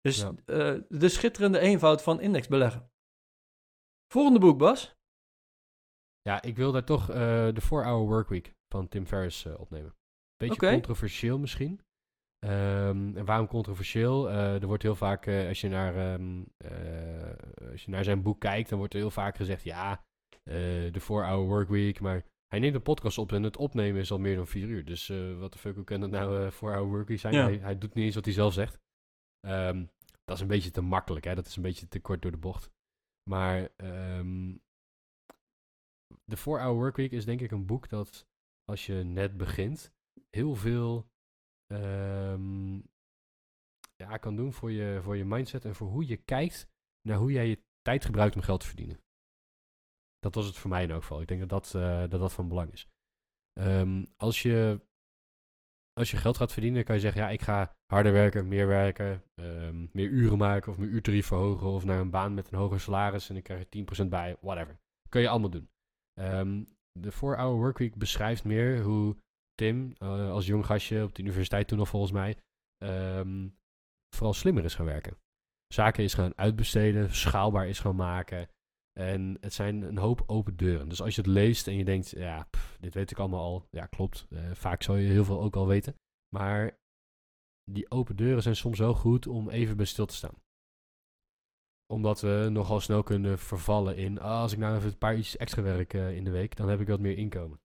[0.00, 0.32] Dus ja.
[0.46, 2.90] uh, de schitterende eenvoud van indexbeleggen.
[4.12, 4.96] Volgende boek, Bas.
[6.20, 9.94] Ja, ik wil daar toch uh, de 4-Hour Workweek van Tim Ferriss opnemen.
[10.36, 10.72] Beetje okay.
[10.72, 11.80] controversieel misschien.
[12.44, 14.30] Um, en waarom controversieel?
[14.30, 16.46] er wordt heel vaak, als, je naar, um,
[17.70, 20.04] als je naar zijn boek kijkt, dan wordt er heel vaak gezegd, ja,
[20.44, 24.36] de 4-Hour Workweek, maar hij neemt een podcast op en het opnemen is al meer
[24.36, 24.84] dan vier uur.
[24.84, 27.34] Dus uh, wat de fuck, hoe kan dat nou uh, voor our workies zijn?
[27.34, 27.42] Ja.
[27.44, 28.80] Hij, hij, doet niet eens wat hij zelf zegt.
[29.46, 29.90] Um,
[30.24, 31.34] dat is een beetje te makkelijk, hè?
[31.34, 32.70] dat is een beetje te kort door de bocht.
[33.30, 34.62] Maar um,
[36.24, 38.26] de 4-Hour Workweek is denk ik een boek dat
[38.64, 39.92] als je net begint,
[40.30, 41.10] heel veel
[41.72, 42.76] um,
[43.96, 46.68] ja, kan doen voor je, voor je mindset en voor hoe je kijkt
[47.08, 49.00] naar hoe jij je tijd gebruikt om geld te verdienen.
[50.18, 51.20] Dat was het voor mij in elk geval.
[51.20, 52.88] Ik denk dat dat, uh, dat, dat van belang is.
[53.60, 54.80] Um, als, je,
[55.92, 59.22] als je geld gaat verdienen, kan je zeggen: ja, ik ga harder werken, meer werken,
[59.34, 62.80] um, meer uren maken of mijn uurtarief verhogen of naar een baan met een hoger
[62.80, 64.80] salaris en ik krijg er 10% bij, whatever.
[65.08, 65.70] Kun je allemaal doen.
[66.14, 69.16] Um, de 4-hour workweek beschrijft meer hoe
[69.54, 72.36] Tim, uh, als jong gastje op de universiteit toen nog volgens mij,
[74.14, 75.16] vooral slimmer is gaan werken.
[75.74, 78.48] Zaken is gaan uitbesteden, schaalbaar is gaan maken.
[78.98, 80.88] En het zijn een hoop open deuren.
[80.88, 83.66] Dus als je het leest en je denkt, ja, pff, dit weet ik allemaal al.
[83.70, 84.26] Ja, klopt.
[84.28, 85.94] Uh, vaak zou je heel veel ook al weten.
[86.34, 86.78] Maar
[87.70, 90.42] die open deuren zijn soms wel goed om even bij stil te staan.
[91.86, 95.36] Omdat we nogal snel kunnen vervallen in, ah, als ik nou even een paar iets
[95.36, 97.60] extra werk uh, in de week, dan heb ik wat meer inkomen.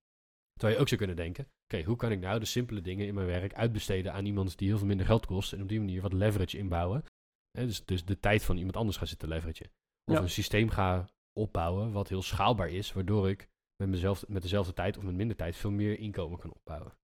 [0.54, 3.08] Terwijl je ook zou kunnen denken, oké, okay, hoe kan ik nou de simpele dingen
[3.08, 5.80] in mijn werk uitbesteden aan iemand die heel veel minder geld kost en op die
[5.80, 7.04] manier wat leverage inbouwen.
[7.52, 9.72] Eh, dus, dus de tijd van iemand anders gaan zitten leveragen.
[10.06, 10.22] Of ja.
[10.22, 14.98] een systeem gaan opbouwen wat heel schaalbaar is, waardoor ik met, mezelf, met dezelfde tijd
[14.98, 16.98] of met minder tijd veel meer inkomen kan opbouwen.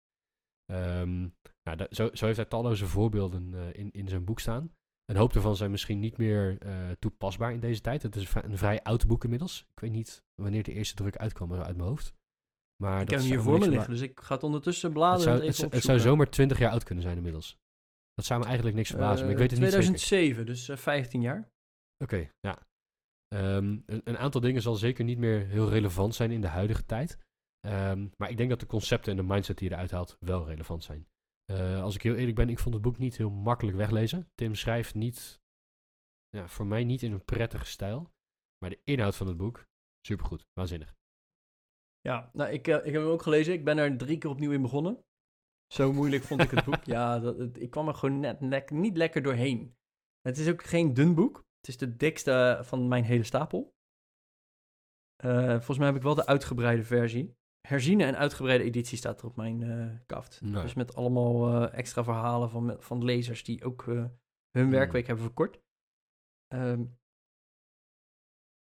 [0.71, 4.71] Um, nou, dat, zo, zo, heeft hij talloze voorbeelden uh, in, in zijn boek staan.
[5.05, 8.03] Een hoop daarvan zijn misschien niet meer uh, toepasbaar in deze tijd.
[8.03, 9.61] Het is een vrij oud boek inmiddels.
[9.73, 12.13] Ik weet niet wanneer de eerste druk uitkwam uit mijn hoofd.
[12.83, 15.45] Maar ik heb hem hier voor me liggen, dus ik ga het ondertussen bladeren.
[15.45, 17.57] Het zou, het, het zou zomaar 20 jaar oud kunnen zijn inmiddels.
[18.13, 20.73] Dat zou me eigenlijk niks verbazen, uh, maar ik weet het 2007, niet zeker.
[20.73, 21.51] dus 15 jaar.
[22.03, 22.66] Oké, okay, ja.
[23.33, 26.85] Um, een, een, aantal dingen zal zeker niet meer heel relevant zijn in de huidige
[26.85, 27.17] tijd.
[27.65, 30.45] Um, maar ik denk dat de concepten en de mindset die je eruit haalt wel
[30.45, 31.07] relevant zijn.
[31.51, 34.29] Uh, als ik heel eerlijk ben, ik vond het boek niet heel makkelijk weglezen.
[34.35, 35.41] Tim schrijft niet,
[36.29, 38.11] ja, voor mij niet in een prettige stijl.
[38.57, 39.67] Maar de inhoud van het boek,
[40.01, 40.95] supergoed, waanzinnig.
[41.99, 43.53] Ja, nou, ik, uh, ik heb hem ook gelezen.
[43.53, 45.03] Ik ben er drie keer opnieuw in begonnen.
[45.73, 46.83] Zo moeilijk vond ik het boek.
[46.95, 49.75] Ja, dat, het, ik kwam er gewoon net, net niet lekker doorheen.
[50.21, 51.46] Het is ook geen dun boek.
[51.67, 53.75] Het is de dikste van mijn hele stapel.
[55.25, 57.35] Uh, volgens mij heb ik wel de uitgebreide versie.
[57.67, 60.41] Herziene en uitgebreide editie staat er op mijn uh, kaft.
[60.41, 60.61] Nee.
[60.61, 63.85] Dus met allemaal uh, extra verhalen van, van lezers die ook
[64.51, 65.07] hun werkweek mm.
[65.07, 65.61] hebben verkort.
[66.53, 66.97] Um,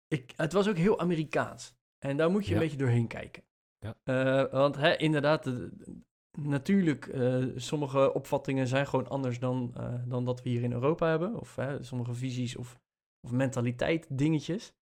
[0.07, 1.75] ik, het was ook heel Amerikaans.
[2.05, 2.55] En daar moet je Ja.
[2.55, 3.43] een beetje doorheen kijken.
[3.77, 3.95] Ja.
[4.03, 10.03] Eh, want hè, inderdaad, de- de- natuurlijk, eh, sommige opvattingen zijn gewoon anders dan, eh,
[10.07, 11.39] dan dat we hier in Europa hebben.
[11.39, 12.79] Of hè, sommige visies of,
[13.21, 14.73] of mentaliteit dingetjes.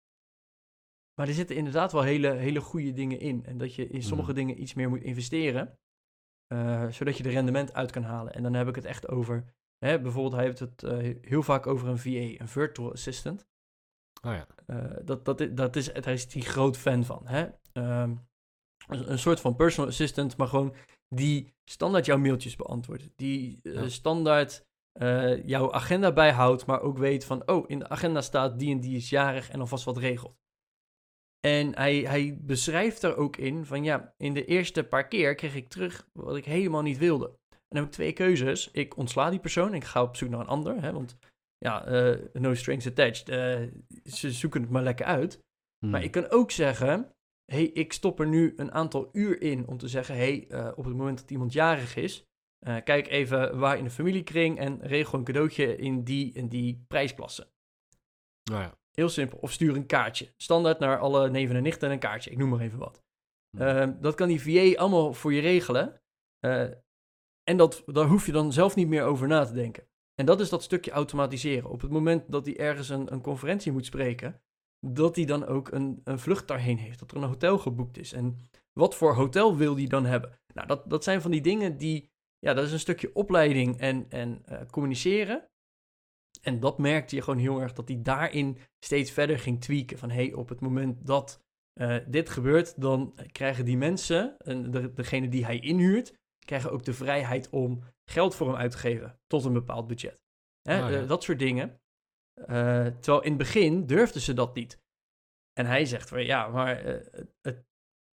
[1.14, 3.44] Maar er zitten inderdaad wel hele, hele goede dingen in.
[3.44, 4.38] En dat je in sommige Mhm.
[4.38, 5.78] dingen iets meer moet investeren.
[6.46, 8.34] eh, zodat je er rendement uit kan halen.
[8.34, 9.54] En dan heb ik het echt over...
[9.78, 13.46] Hè, bijvoorbeeld, hij heeft het eh, heel vaak over een VA, een Virtual Assistant.
[14.26, 14.46] Oh ja.
[14.66, 17.26] Eh, dat, dat, is, dat is, daar is hij groot fan van.
[17.26, 17.48] Hè?
[17.72, 18.16] Ehm,
[18.86, 20.74] een, soort van personal assistant, maar gewoon
[21.08, 23.08] die standaard jouw mailtjes beantwoordt.
[23.16, 23.88] Die Ja.
[23.88, 24.64] standaard
[24.98, 28.80] eh, jouw agenda bijhoudt, maar ook weet van, oh, in de agenda staat die en
[28.80, 30.36] die is jarig en alvast wat regelt.
[31.40, 35.54] En hij, hij beschrijft er ook in van, ja, in de eerste paar keer kreeg
[35.54, 37.26] ik terug wat ik helemaal niet wilde.
[37.50, 38.70] En dan heb ik twee keuzes.
[38.70, 41.16] Ik ontsla die persoon en ik ga op zoek naar een ander, hè, want
[41.58, 43.28] ja, eh, no strings attached.
[43.28, 43.62] eh,
[44.04, 45.40] ze zoeken het maar lekker uit.
[45.78, 45.90] Hmm.
[45.90, 47.12] Maar ik kan ook zeggen,
[47.44, 50.96] hey, ik stop er nu een aantal uur in om te zeggen, hey, op het
[50.96, 52.24] moment dat iemand jarig is,
[52.58, 56.84] eh, kijk even waar in de familiekring en regel een cadeautje in die en die
[56.88, 57.48] prijsklasse.
[58.52, 58.78] Oh ja.
[58.96, 59.38] Heel simpel.
[59.38, 60.32] Of stuur een kaartje.
[60.36, 62.30] Standaard naar alle neven en nichten een kaartje.
[62.30, 63.02] Ik noem maar even wat.
[63.50, 63.66] Hmm.
[63.66, 66.00] Ehm, dat kan die VA allemaal voor je regelen.
[66.38, 66.62] Eh,
[67.42, 69.88] en dat, daar hoef je dan zelf niet meer over na te denken.
[70.14, 71.70] En dat is dat stukje automatiseren.
[71.70, 74.40] Op het moment dat hij ergens een, een conferentie moet spreken,
[74.86, 76.98] dat hij dan ook een, een vlucht daarheen heeft.
[76.98, 78.12] Dat er een hotel geboekt is.
[78.12, 78.38] En
[78.72, 80.38] wat voor hotel wil hij dan hebben?
[80.54, 82.14] Nou, dat, dat zijn van die dingen die...
[82.38, 85.48] Ja, dat is een stukje opleiding en, en eh, communiceren.
[86.42, 89.98] En dat merkte je gewoon heel erg dat hij daarin steeds verder ging tweaken.
[89.98, 94.92] Van hey, op het moment dat eh, dit gebeurt, dan krijgen die mensen, en de,
[94.92, 99.18] degene die hij inhuurt, krijgen ook de vrijheid om geld voor hem uit te geven
[99.26, 100.20] tot een bepaald budget.
[100.62, 100.90] Hè, ja.
[100.90, 101.80] eh, dat soort dingen.
[102.34, 104.80] Terwijl in het begin durfden ze dat niet.
[105.52, 106.84] En hij zegt van ja, maar
[107.40, 107.64] het,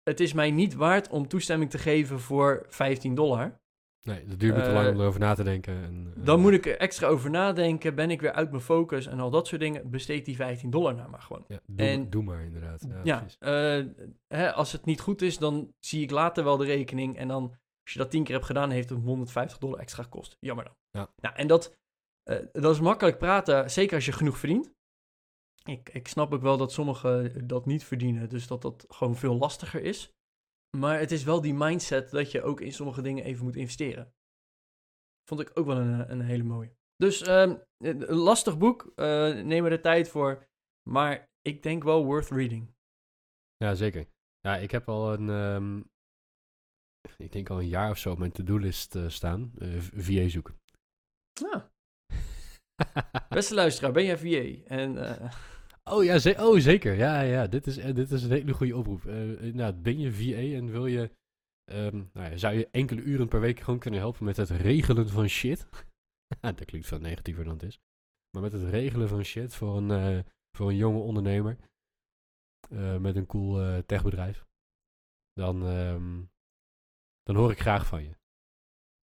[0.02, 3.61] het is mij niet waard om toestemming te geven voor 15 dollar.
[4.02, 5.74] Nee, dat duurt me te Eh, lang om erover na te denken.
[5.82, 7.94] En, eh, Dan moet ik er extra over nadenken.
[7.94, 9.90] Ben ik weer uit mijn focus en al dat soort dingen.
[9.90, 11.44] Besteed die 15 dollar nou maar gewoon.
[11.48, 12.86] Ja, doe, en- doe maar inderdaad.
[13.04, 13.84] Ja, eh,
[14.28, 17.16] hè, als het niet goed is, dan zie ik later wel de rekening.
[17.16, 17.42] En dan,
[17.84, 20.36] als je dat tien keer hebt gedaan, heeft het 150 dollar extra gekost.
[20.40, 20.74] Jammer dan.
[20.90, 21.08] Ja.
[21.20, 21.76] Nou, en dat,
[22.22, 24.70] eh, dat is makkelijk praten, zeker als je genoeg verdient.
[25.64, 29.36] Ik, ik snap ook wel dat sommigen dat niet verdienen, dus dat dat gewoon veel
[29.36, 30.12] lastiger is.
[30.76, 34.14] Maar het is wel die mindset dat je ook in sommige dingen even moet investeren.
[35.28, 36.76] Vond ik ook wel een, een hele mooie.
[36.96, 40.48] Dus ehm, een lastig boek, eh, neem er de tijd voor.
[40.90, 42.74] Maar ik denk wel worth reading.
[43.56, 44.06] Ja, zeker.
[44.40, 45.78] Ja, ik heb al een, ehm,
[47.16, 49.52] ik denk al een jaar of zo op mijn to-do-list eh, staan.
[49.58, 50.60] eh, VA zoeken.
[51.32, 51.72] Ja.
[53.28, 54.74] Beste luisteraar, ben jij VA?
[54.74, 54.96] En
[55.90, 56.94] Oh ja, oh, zeker.
[56.94, 57.46] Ja, ja.
[57.46, 59.04] Dit, is, eh, dit is een hele goede oproep.
[59.54, 61.10] Nou, ben je VA en wil je,
[61.64, 65.08] ehm, nou ja, zou je enkele uren per week gewoon kunnen helpen met het regelen
[65.08, 65.66] van shit?
[66.40, 67.80] dat klinkt veel negatiever dan het is.
[68.30, 70.24] Maar met het regelen van shit voor een, eh,
[70.56, 71.56] voor een jonge ondernemer
[73.00, 74.46] met een cool techbedrijf,
[75.32, 76.22] dan, ehm,
[77.22, 78.16] dan hoor ik graag van je.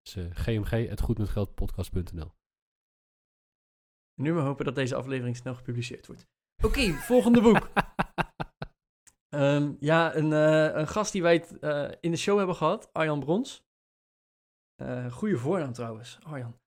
[0.02, 2.32] Dus gmg, het goedmetgeldpodcast.nl.
[4.22, 6.28] nu maar hopen dat deze aflevering snel gepubliceerd wordt.
[6.64, 7.70] Oké, volgende boek.
[9.30, 12.94] Ehm, ja, een, eh, een gast die wij het, eh, in de show hebben gehad,
[12.94, 13.64] Arjan Brons.
[14.76, 16.60] Eh goede voornaam trouwens, Arjan.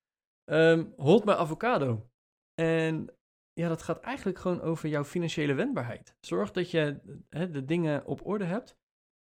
[0.44, 2.10] Ehm Hold My Avocado.
[2.54, 3.14] En
[3.52, 6.16] ja, dat gaat eigenlijk gewoon over jouw financiële wendbaarheid.
[6.20, 8.76] Zorg dat je hè, de dingen op orde hebt.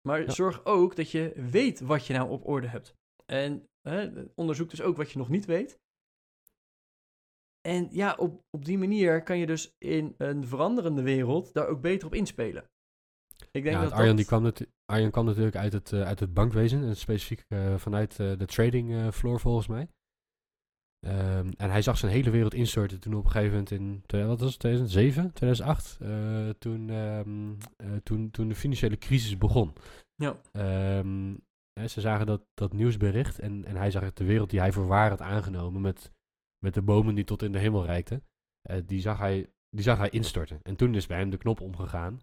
[0.07, 0.29] Maar Ja.
[0.29, 2.95] zorg ook dat je weet wat je nou op orde hebt.
[3.25, 5.79] En hè, onderzoek dus ook wat je nog niet weet.
[7.61, 11.81] En ja, op, op die manier kan je dus in een veranderende wereld daar ook
[11.81, 12.63] beter op inspelen.
[13.51, 14.17] Ik denk Ja, dat Arjan, dat...
[14.17, 17.75] die kwam natu- Arjan kwam natuurlijk uit het, eh, uit het bankwezen, en specifiek eh,
[17.77, 19.87] vanuit eh, de trading floor volgens mij.
[21.07, 24.39] Ehm, en hij zag zijn hele wereld instorten toen op een gegeven moment in wat
[24.39, 29.73] was het, 2007, 2008, eh, toen, ehm, eh, toen, toen de financiële crisis begon.
[30.15, 30.41] Ja.
[30.51, 31.35] Ehm,
[31.73, 34.71] hè, ze zagen dat, dat nieuwsbericht en, en hij zag het de wereld die hij
[34.71, 36.11] voor waar had aangenomen met,
[36.63, 38.23] met de bomen die tot in de hemel reikten,
[38.61, 40.59] eh, die, zag hij, die zag hij instorten.
[40.63, 42.19] En toen is bij hem de knop omgegaan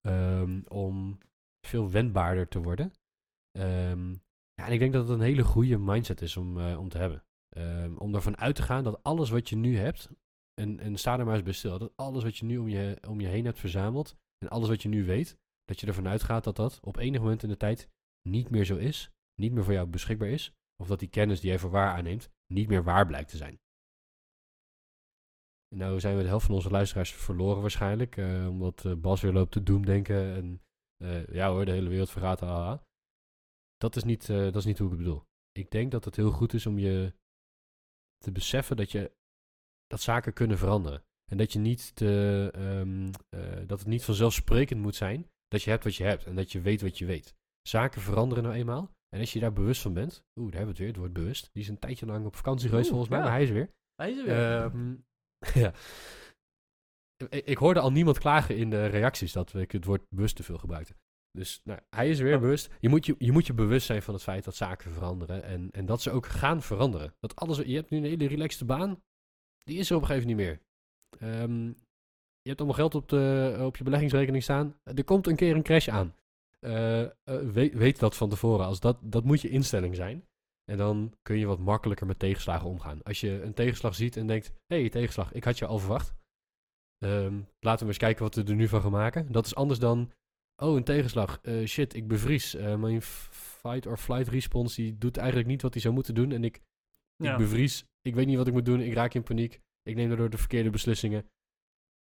[0.00, 1.18] ehm, om
[1.66, 2.92] veel wendbaarder te worden.
[3.58, 4.10] Ehm,
[4.54, 6.98] ja, en ik denk dat het een hele goede mindset is om, eh, om te
[6.98, 7.24] hebben.
[7.48, 10.10] Ehm, om ervan uit te gaan dat alles wat je nu hebt,
[10.54, 12.98] en, en sta er maar eens bij stil, dat alles wat je nu om je,
[13.08, 16.44] om je heen hebt verzameld, en alles wat je nu weet, dat je ervan uitgaat
[16.44, 17.88] dat dat op enig moment in de tijd
[18.28, 20.52] niet meer zo is, niet meer voor jou beschikbaar is,
[20.82, 23.60] of dat die kennis die jij voor waar aanneemt, niet meer waar blijkt te zijn.
[25.74, 29.32] Nou zijn we de helft van onze luisteraars verloren waarschijnlijk, eh, omdat eh, Bas weer
[29.32, 30.62] loopt te doemdenken en
[30.96, 32.86] eh, ja hoor, de hele wereld vergaat, haha.
[33.76, 35.24] Dat is, niet, dat is niet hoe ik het bedoel.
[35.52, 37.14] Ik denk dat het heel goed is om je
[38.18, 39.12] te beseffen dat, je,
[39.86, 41.04] dat zaken kunnen veranderen.
[41.30, 45.70] En dat, je niet te, ehm, eh, dat het niet vanzelfsprekend moet zijn dat je
[45.70, 47.34] hebt wat je hebt en dat je weet wat je weet.
[47.62, 48.90] Zaken veranderen nou eenmaal.
[49.08, 51.12] En als je daar bewust van bent, oeh, daar hebben we het weer, het wordt
[51.12, 51.50] bewust.
[51.52, 53.24] Die is een tijdje lang op vakantie geweest Oeh, volgens mij, ja.
[53.24, 53.70] maar hij is weer.
[53.94, 54.62] Hij is er weer.
[54.62, 54.94] Ehm,
[55.54, 55.72] ja.
[57.28, 60.42] Ik, ik hoorde al niemand klagen in de reacties dat ik het woord bewust te
[60.42, 60.94] veel gebruikte.
[61.38, 62.40] Dus nou, hij is weer Oh.
[62.40, 62.70] bewust.
[62.80, 65.42] Je moet je, je moet je bewust zijn van het feit dat zaken veranderen.
[65.42, 67.14] En, en dat ze ook gaan veranderen.
[67.20, 69.02] Dat alles, je hebt nu een hele relaxte baan.
[69.64, 70.60] Die is er op een gegeven moment niet
[71.20, 71.30] meer.
[71.30, 71.66] Ehm,
[72.40, 74.80] je hebt allemaal geld op, de, op je beleggingsrekening staan.
[74.84, 76.14] Er komt een keer een crash aan.
[76.58, 78.66] Eh, eh, weet, weet dat van tevoren.
[78.66, 80.26] Als dat, dat moet je instelling zijn.
[80.72, 83.02] En dan kun je wat makkelijker met tegenslagen omgaan.
[83.02, 86.14] Als je een tegenslag ziet en denkt: hé, hey, tegenslag, ik had je al verwacht.
[86.98, 89.32] Ehm, laten we eens kijken wat we er nu van gaan maken.
[89.32, 90.12] Dat is anders dan:
[90.56, 91.38] oh, een tegenslag.
[91.42, 92.54] Eh, shit, ik bevries.
[92.54, 96.32] Eh, mijn fight or flight response die doet eigenlijk niet wat hij zou moeten doen.
[96.32, 96.60] En ik,
[97.16, 97.32] Ja.
[97.32, 97.84] ik bevries.
[98.02, 98.80] Ik weet niet wat ik moet doen.
[98.80, 99.60] Ik raak in paniek.
[99.82, 101.30] Ik neem daardoor de verkeerde beslissingen.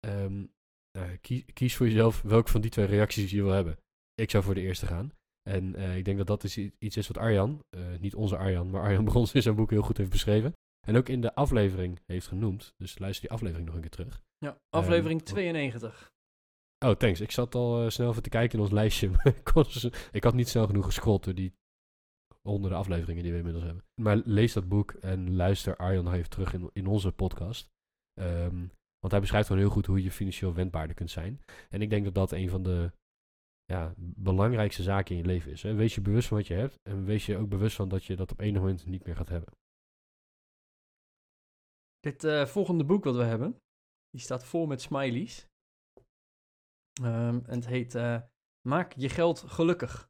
[0.01, 0.45] Ehm,
[0.93, 3.79] nou, kies, kies voor jezelf welke van die twee reacties je wil hebben.
[4.15, 5.13] Ik zou voor de eerste gaan.
[5.49, 8.37] En eh, ik denk dat dat is i- iets is wat Arjan, eh, niet onze
[8.37, 10.53] Arjan, maar Arjan Brons in zijn boek heel goed heeft beschreven.
[10.87, 12.73] En ook in de aflevering heeft genoemd.
[12.77, 14.21] Dus luister die aflevering nog een keer terug.
[14.39, 16.11] ja, aflevering Ehm, 92.
[16.85, 17.21] Oh, thanks.
[17.21, 19.09] Ik zat al eh, snel even te kijken in ons lijstje.
[19.15, 21.53] maar ik, kon dus- ik had niet snel genoeg gescrolld door die
[22.43, 23.85] honderden afleveringen die we inmiddels hebben.
[24.01, 27.69] Maar lees dat boek en luister Arjan even terug in, in onze podcast.
[28.21, 28.59] Ehm,
[28.99, 31.41] want hij beschrijft gewoon heel goed hoe je financieel wendbaarder kunt zijn.
[31.71, 32.93] En ik denk dat dat een van de
[33.73, 35.63] ja, belangrijkste zaken in je leven is.
[35.63, 35.75] Hè.
[35.75, 36.79] Wees je bewust van wat je hebt.
[36.83, 39.29] En wees je ook bewust van dat je dat op enig moment niet meer gaat
[39.29, 39.53] hebben.
[41.99, 43.61] Dit eh, volgende boek wat we hebben,
[44.11, 45.47] die staat vol met smileys.
[47.03, 48.23] Ehm, en het heet eh,
[48.69, 50.09] Maak je geld gelukkig.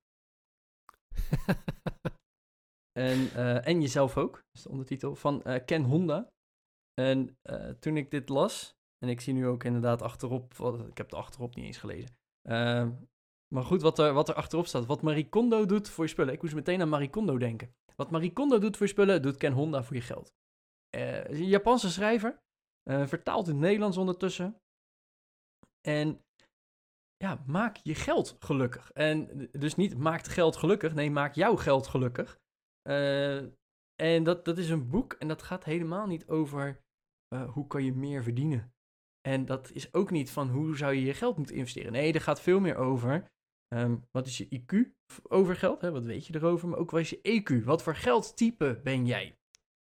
[2.98, 6.32] En, eh, en jezelf ook, is de ondertitel, van Ken Honda.
[6.94, 7.38] En
[7.80, 11.16] toen ik dit las, en ik zie nu ook inderdaad achterop, wat, ik heb de
[11.16, 12.16] achterop niet eens gelezen.
[12.42, 12.92] Ehm,
[13.54, 16.34] maar goed, wat er, wat er achterop staat, wat Marie Kondo doet voor je spullen.
[16.34, 17.74] Ik moest meteen aan Marie Kondo denken.
[17.96, 20.32] Wat Marie Kondo doet voor je spullen, doet Ken Honda voor je geld.
[20.90, 22.42] Eh, een Japanse schrijver,
[22.82, 24.60] eh, vertaald in het Nederlands ondertussen.
[25.80, 26.24] En
[27.16, 28.92] ja, maak je geld gelukkig.
[28.92, 32.38] En dus niet maakt geld gelukkig, nee, maak jouw geld gelukkig.
[32.82, 33.36] Eh,
[34.02, 36.80] en dat, dat is een boek en dat gaat helemaal niet over
[37.52, 38.72] hoe kan je meer verdienen.
[39.20, 41.92] En dat is ook niet van hoe zou je je geld moeten investeren.
[41.92, 43.30] Nee, er gaat veel meer over
[43.68, 45.90] ehm, wat is je IQ over geld, hè?
[45.90, 49.38] wat weet je erover, maar ook wat is je EQ, wat voor geldtype ben jij.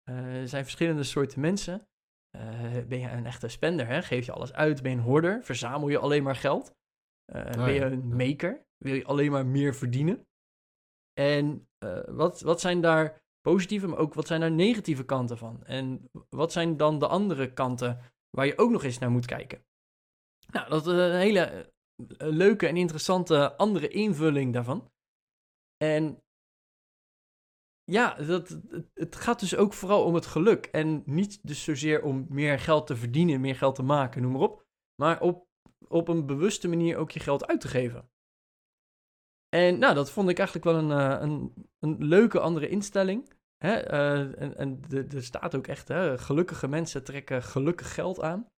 [0.09, 1.89] Eh, er zijn verschillende soorten mensen.
[2.31, 4.03] Eh, ben je een echte spender, hè?
[4.03, 6.75] geef je alles uit, ben je een hoarder, verzamel je alleen maar geld.
[7.25, 10.27] Eh, ben je een maker, wil je alleen maar meer verdienen.
[11.21, 11.69] En
[12.07, 15.65] wat, wat zijn daar positieve, maar ook wat zijn daar negatieve kanten van?
[15.65, 18.01] En wat zijn dan de andere kanten
[18.31, 19.65] waar je ook nog eens naar moet kijken?
[20.53, 21.73] Nou, dat is een hele
[22.19, 24.91] leuke en interessante andere invulling daarvan.
[25.77, 26.23] En
[27.85, 28.61] ja, dat,
[28.95, 30.67] het, gaat dus ook vooral om het geluk.
[30.67, 34.41] En niet dus zozeer om meer geld te verdienen, meer geld te maken, noem maar
[34.41, 34.67] op.
[35.03, 35.47] Maar op,
[35.89, 38.11] op een bewuste manier ook je geld uit te geven.
[39.49, 43.33] En nou, dat vond ik eigenlijk wel een, eh, een, een leuke andere instelling.
[43.57, 43.75] Hè?
[43.75, 48.51] eh, en en er staat ook echt, hè, gelukkige mensen trekken gelukkig geld aan.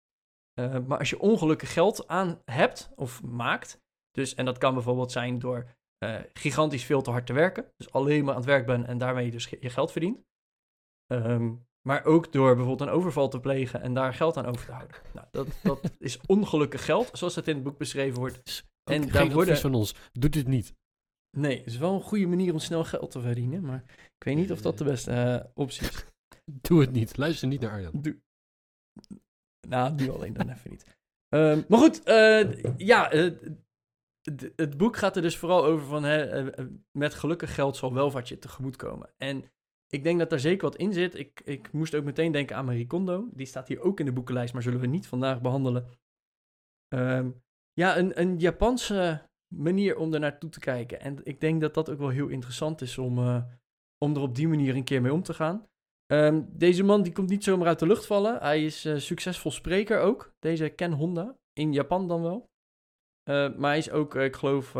[0.59, 5.11] Eh, maar als je ongelukkig geld aan hebt of maakt, dus, en dat kan bijvoorbeeld
[5.11, 8.65] zijn door eh, gigantisch veel te hard te werken, dus alleen maar aan het werk
[8.65, 10.25] bent en daarmee dus je geld verdient.
[11.05, 11.55] Ehm,
[11.87, 14.97] maar ook door bijvoorbeeld een overval te plegen en daar geld aan over te houden.
[15.13, 18.67] Nou, dat, dat is ongelukkig geld, zoals het in het boek beschreven wordt.
[18.83, 19.95] En daar worden- van ons.
[20.11, 20.75] Doe dit niet.
[21.37, 24.35] Nee, het is wel een goede manier om snel geld te verdienen, maar ik weet
[24.35, 26.05] niet of dat de beste eh, optie is.
[26.67, 27.17] Doe het niet.
[27.17, 28.01] Luister niet naar Arjan.
[28.01, 28.19] Doe.
[29.67, 30.97] Nou, nu alleen dan even niet.
[31.29, 33.31] Ehm, maar goed, eh, ja, eh,
[34.55, 38.27] het boek gaat er dus vooral over van hè, eh, met gelukkig geld zal welvaart
[38.27, 39.09] je tegemoet komen.
[39.17, 39.51] En
[39.87, 41.15] ik denk dat daar zeker wat in zit.
[41.15, 43.29] Ik, ik moest ook meteen denken aan Marie Kondo.
[43.33, 45.85] Die staat hier ook in de boekenlijst, maar zullen we niet vandaag behandelen.
[46.87, 47.31] Ehm,
[47.73, 50.99] ja, een, een Japanse manier om er naartoe te kijken.
[50.99, 53.17] En ik denk dat dat ook wel heel interessant is om,
[53.97, 55.67] om er op die manier een keer mee om te gaan.
[56.11, 58.39] Ehm, deze man die komt niet zomaar uit de lucht vallen.
[58.39, 60.33] Hij is eh, succesvol spreker ook.
[60.39, 61.37] Deze Ken Honda.
[61.53, 62.49] In Japan dan wel.
[63.23, 64.71] Eh, maar hij is ook, eh, ik geloof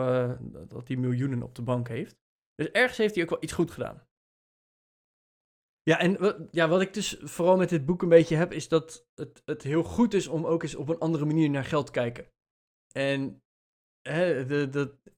[0.67, 2.17] dat hij miljoenen op de bank heeft.
[2.55, 4.07] Dus ergens heeft hij ook wel iets goed gedaan.
[5.81, 9.07] Ja, en ja, wat ik dus vooral met dit boek een beetje heb, is dat
[9.15, 11.91] het, het heel goed is om ook eens op een andere manier naar geld te
[11.91, 12.31] kijken.
[12.93, 13.41] En
[14.01, 14.45] hè,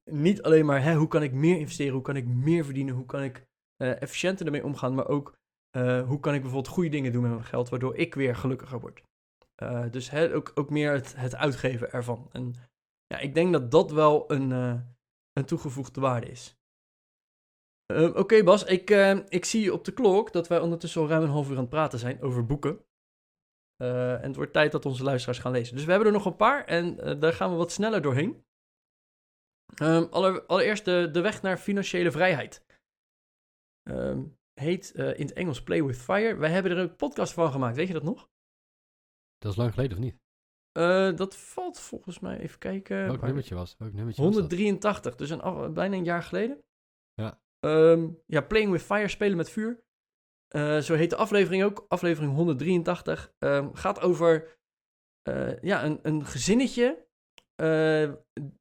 [0.04, 3.06] niet alleen maar hè, hoe kan ik meer investeren, hoe kan ik meer verdienen, hoe
[3.06, 3.46] kan ik
[3.78, 5.41] efficiënter ermee omgaan, maar ook
[5.72, 8.80] eh, hoe kan ik bijvoorbeeld goede dingen doen met mijn geld, waardoor ik weer gelukkiger
[8.80, 9.04] word.
[9.56, 12.30] Eh, dus ook, ook meer het, het uitgeven ervan.
[12.32, 12.54] En
[13.08, 14.82] ja, ik denk dat dat wel een, eh,
[15.34, 16.56] een toegevoegde waarde is.
[17.86, 18.90] Ehm, Oké Bas, ik,
[19.28, 21.70] ik zie op de klok dat wij ondertussen al ruim een half uur aan het
[21.70, 22.86] praten zijn over boeken.
[23.78, 25.76] En het wordt tijd dat onze luisteraars gaan lezen.
[25.76, 28.44] Dus we hebben er nog een paar en daar gaan we wat sneller doorheen.
[29.76, 32.66] Ehm, aller- allereerst de, weg naar financiële vrijheid.
[33.84, 34.24] Ehm,
[34.62, 36.36] heet eh, in het Engels Play with Fire.
[36.36, 38.30] Wij hebben er een podcast van gemaakt, weet je dat nog?
[39.38, 40.20] Dat is lang geleden, of niet?
[40.72, 43.06] Eh, dat valt volgens mij, even kijken.
[43.06, 43.76] Welk nummertje was?
[43.78, 44.42] Welk nummertje was dat?
[44.42, 46.64] 183, dus een, af- bijna een jaar geleden.
[47.14, 47.42] Ja.
[47.60, 49.84] Ehm, ja, Playing with Fire, spelen met vuur.
[50.48, 53.34] Eh, zo heet de aflevering ook, aflevering 183.
[53.38, 54.60] Ehm, gaat over
[55.62, 57.08] ja, een, een gezinnetje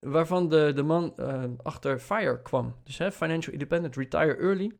[0.00, 1.16] waarvan de, de man
[1.56, 2.76] achter FIRE kwam.
[2.84, 4.79] Dus hè, Financial Independent Retire Early.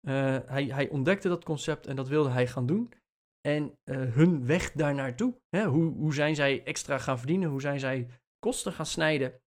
[0.00, 2.92] Eh, hij, hij ontdekte dat concept en dat wilde hij gaan doen.
[3.40, 5.40] En eh, hun weg daar naartoe.
[5.50, 7.50] Hoe, hoe zijn zij extra gaan verdienen?
[7.50, 9.40] Hoe zijn zij kosten gaan snijden?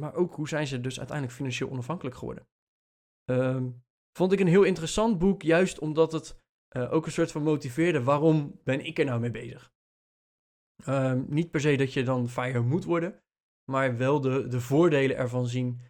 [0.00, 2.48] Maar ook hoe zijn ze dus uiteindelijk financieel onafhankelijk geworden?
[3.24, 3.70] Ehm,
[4.12, 8.02] vond ik een heel interessant boek, juist omdat het eh, ook een soort van motiveerde.
[8.02, 9.72] Waarom ben ik er nou mee bezig?
[10.84, 13.22] Ehm, niet per se dat je dan fire moet worden,
[13.70, 15.80] maar wel de, de voordelen ervan zien.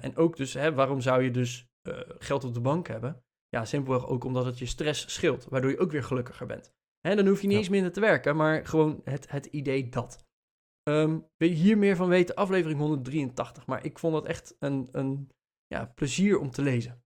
[0.00, 3.24] En ook dus, hè, waarom zou je dus eh, geld op de bank hebben?
[3.48, 6.72] Ja, simpelweg ook omdat het je stress scheelt, waardoor je ook weer gelukkiger bent.
[7.00, 7.62] Hè, dan hoef je niet Ja.
[7.62, 10.26] eens minder te werken, maar gewoon het, het idee dat.
[10.82, 12.34] Ehm, wil je hier meer van weten?
[12.34, 13.66] Aflevering 183.
[13.66, 15.30] Maar ik vond het echt een, een
[15.66, 17.02] ja, plezier om te lezen.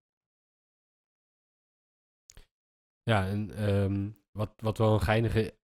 [3.03, 5.59] Ja, en ehm, wat, wat wel een geinige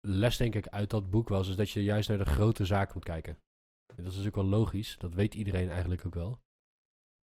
[0.00, 2.94] les, denk ik, uit dat boek was, is dat je juist naar de grote zaken
[2.94, 3.38] moet kijken.
[3.86, 6.40] Dat is natuurlijk wel logisch, dat weet iedereen eigenlijk ook wel.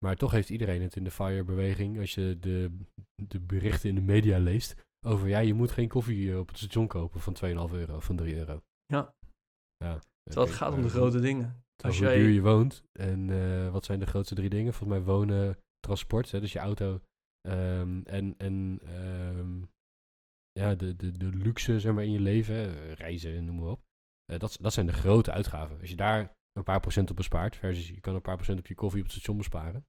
[0.05, 2.77] Maar toch heeft iedereen het in de FIRE-beweging, als je de,
[3.15, 4.75] de berichten in de media leest,
[5.07, 7.37] over ja, je moet geen koffie eh, op het station kopen van
[7.69, 8.63] 2,5 euro of van 3 euro.
[8.87, 9.15] Ja.
[9.77, 11.65] ja Terwijl het oké, gaat om de grote dingen.
[11.85, 12.83] Als hoe jij, duur je woont.
[12.93, 14.73] En eh, wat zijn de grootste drie dingen?
[14.73, 17.01] Volgens mij wonen, transport, hè, dus je auto.
[17.49, 19.63] ehm, en en ehm,
[20.53, 23.83] ja, de, de, de luxe zeg maar, in je leven, eh, reizen, noem maar op.
[24.25, 25.81] Dat, dat zijn de grote uitgaven.
[25.81, 28.67] Als je daar een paar procent op bespaart, versus je kan een paar procent op
[28.67, 29.87] je koffie op het station besparen.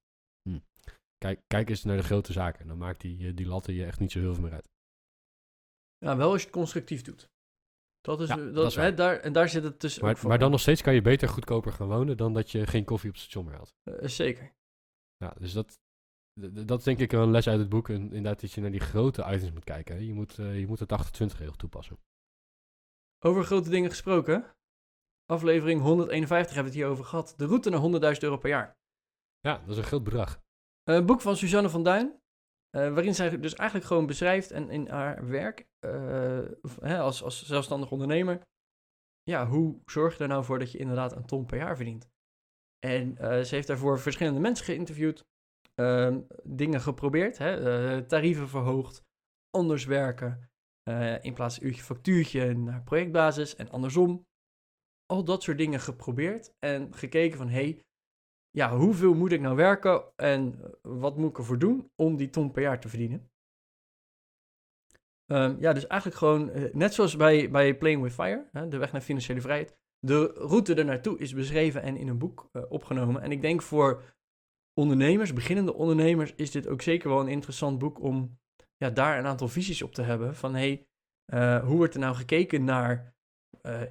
[0.50, 0.60] Hm.
[1.18, 2.68] Kijk, kijk eens naar de grote zaken.
[2.68, 4.70] Dan maakt die, eh, die latten je echt niet zo heel veel meer uit.
[5.98, 7.30] ja, wel als je het constructief doet.
[8.02, 10.40] Dat is, Ja, dat, dat is hè, daar, en daar zit het dus Maar, maar
[10.40, 13.16] dan nog steeds kan je beter goedkoper gaan wonen dan dat je geen koffie op
[13.16, 13.74] het station meer had.
[13.84, 14.52] Eh, zeker.
[15.18, 15.80] Ja, dus dat,
[16.66, 17.90] dat is denk ik wel een les uit het boek.
[17.90, 19.96] En inderdaad dat je naar die grote items moet kijken.
[19.96, 20.02] hè.
[20.02, 21.98] Je moet, eh, je moet het 28 regel toepassen.
[23.26, 24.54] Over grote dingen gesproken.
[25.26, 27.34] Aflevering 151 hebben we het hier over gehad.
[27.38, 28.78] De route naar 100.000 euro per jaar.
[29.42, 30.42] Ja, dat is een groot bedrag.
[30.84, 32.20] Eh, Een boek van Suzanne van Duin.
[32.70, 36.40] eh, waarin zij dus eigenlijk gewoon beschrijft en in haar werk eh,
[36.82, 38.42] hè, als, als zelfstandig ondernemer.
[39.24, 42.10] Ja, hoe zorg je er nou voor dat je inderdaad een ton per jaar verdient?
[42.80, 43.16] En
[43.46, 45.24] ze heeft daarvoor verschillende mensen geïnterviewd.
[45.76, 47.38] ehm, dingen geprobeerd.
[47.38, 49.04] Hè, tarieven verhoogd.
[49.50, 50.50] Anders werken.
[51.22, 54.26] in plaats van uurtje factuurtje naar projectbasis en andersom.
[55.06, 57.50] Al dat soort dingen geprobeerd en gekeken van...
[57.50, 57.80] Hey,
[58.52, 62.52] ja, hoeveel moet ik nou werken en wat moet ik ervoor doen om die ton
[62.52, 63.32] per jaar te verdienen?
[65.32, 68.78] Ehm, ja, dus eigenlijk gewoon, eh, net zoals bij, bij Playing with Fire, hè, de
[68.78, 72.62] weg naar financiële vrijheid, de route er naartoe is beschreven en in een boek eh,
[72.70, 73.22] opgenomen.
[73.22, 74.16] En ik denk voor
[74.74, 78.40] ondernemers, beginnende ondernemers, is dit ook zeker wel een interessant boek om
[78.78, 80.36] ja, daar een aantal visies op te hebben.
[80.36, 80.88] Van hey,
[81.26, 83.16] eh, hoe wordt er nou gekeken naar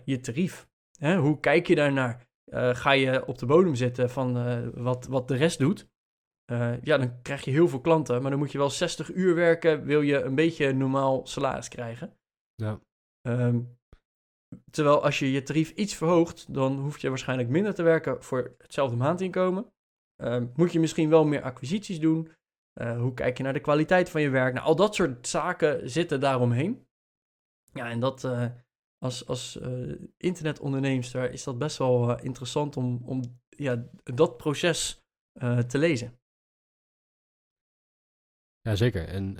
[0.05, 0.69] je tarief?
[0.99, 2.30] Hè, hoe kijk je daarnaar?
[2.51, 5.89] Eh, ga je op de bodem zitten van eh, wat, wat de rest doet?
[6.45, 9.35] Eh, ja, dan krijg je heel veel klanten, maar dan moet je wel 60 uur
[9.35, 12.17] werken, wil je een beetje normaal salaris krijgen.
[12.55, 12.81] Ja.
[13.21, 13.61] Ehm,
[14.71, 18.55] terwijl als je je tarief iets verhoogt, dan hoef je waarschijnlijk minder te werken voor
[18.59, 19.73] hetzelfde maandinkomen.
[20.17, 22.31] Ehm, moet je misschien wel meer acquisities doen?
[22.81, 24.55] Hoe kijk je naar de kwaliteit van je werk?
[24.55, 26.87] Nou, al dat soort zaken zitten daaromheen.
[27.73, 28.29] Ja, en dat
[29.01, 35.01] als, als eh, internetonderneemster is dat best wel eh, interessant om, om ja, dat proces
[35.33, 36.19] eh, te lezen.
[38.61, 39.09] Ja, zeker.
[39.09, 39.37] En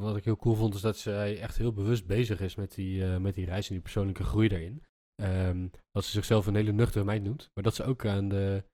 [0.00, 3.04] wat ik heel cool vond, is dat zij echt heel bewust bezig is met die,
[3.04, 4.82] met die reis en die persoonlijke groei daarin.
[5.14, 8.64] Ehm, dat ze zichzelf een hele nuchtere meid noemt, maar dat ze ook aan de,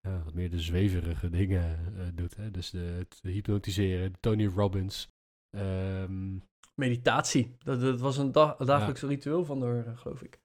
[0.00, 2.36] wat meer de zweverige dingen doet.
[2.36, 2.50] Hè?
[2.50, 5.08] Dus de, het hypnotiseren, Tony Robbins.
[5.56, 6.38] Ehm,
[6.74, 10.40] Meditatie, dat, dat was een dag, dagelijks ritueel van haar, eh, geloof ik.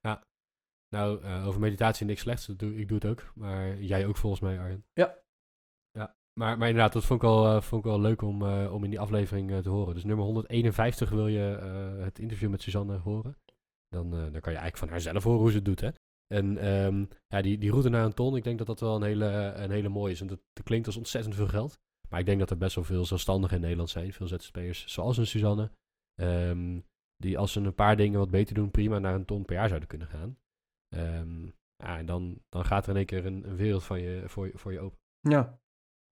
[0.90, 2.46] Nou, uh, over meditatie niks slechts.
[2.46, 3.32] Dat doe, ik doe het ook.
[3.36, 4.86] Maar jij ook volgens mij, Arjen.
[4.94, 5.18] Ja.
[5.92, 8.74] Ja, maar, maar inderdaad, dat vond ik wel, uh, vond ik wel leuk om, uh,
[8.74, 9.94] om in die aflevering te horen.
[9.94, 11.40] Dus nummer 151 wil je
[12.00, 13.38] het interview met Suzanne horen.
[13.88, 15.90] Dan, dan kan je eigenlijk van haarzelf horen hoe ze het doet, hè.
[16.34, 19.04] En um, ja, die, die route naar een ton, ik denk dat dat wel een
[19.04, 19.26] hele,
[19.56, 20.22] een hele mooie is.
[20.22, 21.80] En dat, dat klinkt als ontzettend veel geld.
[22.10, 24.14] Maar ik denk dat er best wel veel zelfstandigen in Nederland zijn.
[24.14, 25.72] Veel ZZP'ers, zoals een Suzanne.
[26.22, 29.56] Um, die als ze een paar dingen wat beter doen, prima naar een ton per
[29.56, 30.38] jaar zouden kunnen gaan.
[30.96, 34.24] Um, ja, en dan, dan gaat er in één keer een, een wereld van je,
[34.26, 35.00] voor, je, voor je open.
[35.20, 35.62] Ja.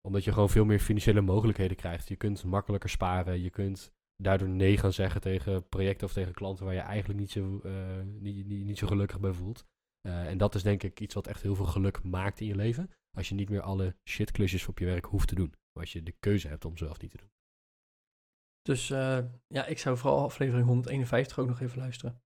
[0.02, 2.08] Omdat je gewoon veel meer financiële mogelijkheden krijgt.
[2.08, 3.42] Je kunt makkelijker sparen.
[3.42, 7.32] Je kunt daardoor nee gaan zeggen tegen projecten of tegen klanten waar je eigenlijk niet
[7.32, 9.66] zo, uh, niet, niet, niet zo gelukkig bij voelt.
[10.08, 12.56] Uh, en dat is denk ik iets wat echt heel veel geluk maakt in je
[12.56, 12.92] leven.
[13.18, 15.50] Als je niet meer alle shitklusjes op je werk hoeft te doen.
[15.50, 17.32] Maar als je de keuze hebt om zelf niet te doen.
[18.68, 22.22] Dus uh, ja, ik zou vooral aflevering 151 ook nog even luisteren.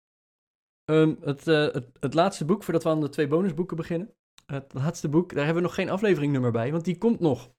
[0.85, 4.13] Het, uh, het, het, laatste boek, voordat we aan de twee bonusboeken beginnen.
[4.45, 7.51] Het laatste boek, daar hebben we nog geen afleveringnummer bij, want die komt nog.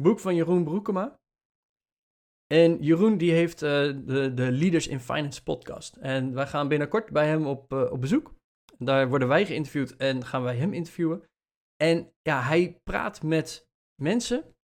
[0.00, 1.18] Boek van Jeroen Broekema.
[2.46, 3.70] En Jeroen die heeft uh,
[4.06, 5.96] de, de Leaders in Finance podcast.
[5.96, 8.34] En wij gaan binnenkort bij hem op, op bezoek.
[8.78, 11.22] Daar worden wij geïnterviewd en gaan wij hem interviewen.
[11.76, 13.68] En ja, hij praat met
[14.02, 14.54] mensen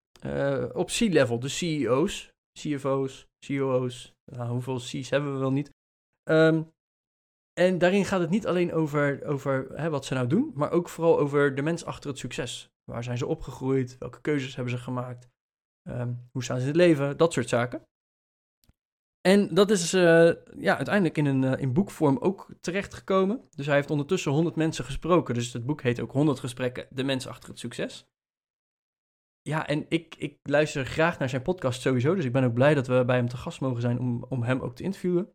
[0.72, 4.14] op C-level, de CEO's CFO's, COO's.
[4.24, 5.70] Nou, hoeveel C's hebben we wel niet?
[6.30, 6.74] Um,
[7.52, 10.88] en daarin gaat het niet alleen over, over hè, wat ze nou doen, maar ook
[10.88, 12.70] vooral over de mens achter het succes.
[12.84, 13.98] Waar zijn ze opgegroeid?
[13.98, 15.28] Welke keuzes hebben ze gemaakt?
[15.88, 17.16] Um, hoe staan ze in het leven?
[17.16, 17.82] Dat soort zaken.
[19.20, 23.48] En dat is uh, ja, uiteindelijk in een uh, in boekvorm ook terechtgekomen.
[23.50, 25.34] Dus hij heeft ondertussen 100 mensen gesproken.
[25.34, 28.06] Dus het boek heet ook 100 gesprekken, de mens achter het succes
[29.46, 32.14] ja, en ik, ik luister graag naar zijn podcast sowieso.
[32.14, 34.42] Dus ik ben ook blij dat we bij hem te gast mogen zijn om, om
[34.42, 35.34] hem ook te interviewen.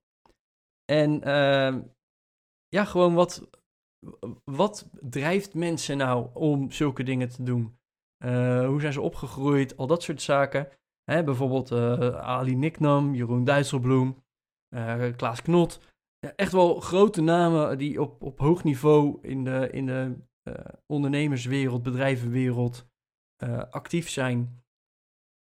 [0.86, 1.82] En uh,
[2.68, 3.50] ja, gewoon wat,
[4.44, 7.80] wat drijft mensen nou om zulke dingen te doen?
[8.26, 9.78] Uh, hoe zijn ze opgegroeid?
[9.78, 10.70] Al dat soort zaken.
[11.04, 14.24] Hè, bijvoorbeeld uh, Ali Niknam, Jeroen Dijsselbloem,
[14.76, 15.80] eh, Klaas Knot.
[16.20, 20.18] Ja, echt wel grote namen die op, op hoog niveau in de, in de
[20.86, 22.91] ondernemerswereld, bedrijvenwereld
[23.44, 24.64] uh, actief zijn,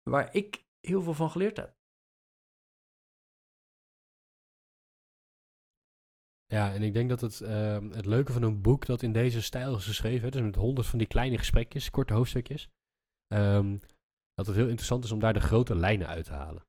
[0.03, 1.75] waar ik heel veel van geleerd heb.
[6.45, 9.41] Ja, en ik denk dat het, uh, het leuke van een boek dat in deze
[9.41, 12.69] stijl is geschreven, dus met honderd van die kleine gesprekjes, korte hoofdstukjes,
[13.33, 13.79] um,
[14.33, 16.65] dat het heel interessant is om daar de grote lijnen uit te halen.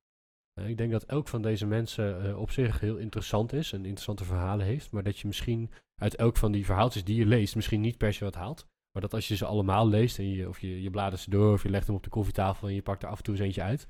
[0.59, 3.85] Uh, ik denk dat elk van deze mensen uh, op zich heel interessant is en
[3.85, 7.55] interessante verhalen heeft, maar dat je misschien uit elk van die verhaaltjes die je leest
[7.55, 8.67] misschien niet per se wat haalt.
[8.99, 11.53] Maar dat als je ze allemaal leest en je, of je, je bladert ze door
[11.53, 13.43] of je legt hem op de koffietafel en je pakt er af en toe eens
[13.43, 13.87] eentje uit,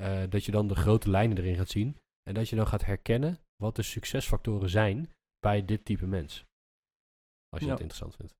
[0.00, 1.96] uh, dat je dan de grote lijnen erin gaat zien.
[2.22, 6.44] En dat je dan gaat herkennen wat de succesfactoren zijn bij dit type mens.
[7.48, 7.72] Als je ja.
[7.72, 8.34] dat interessant vindt.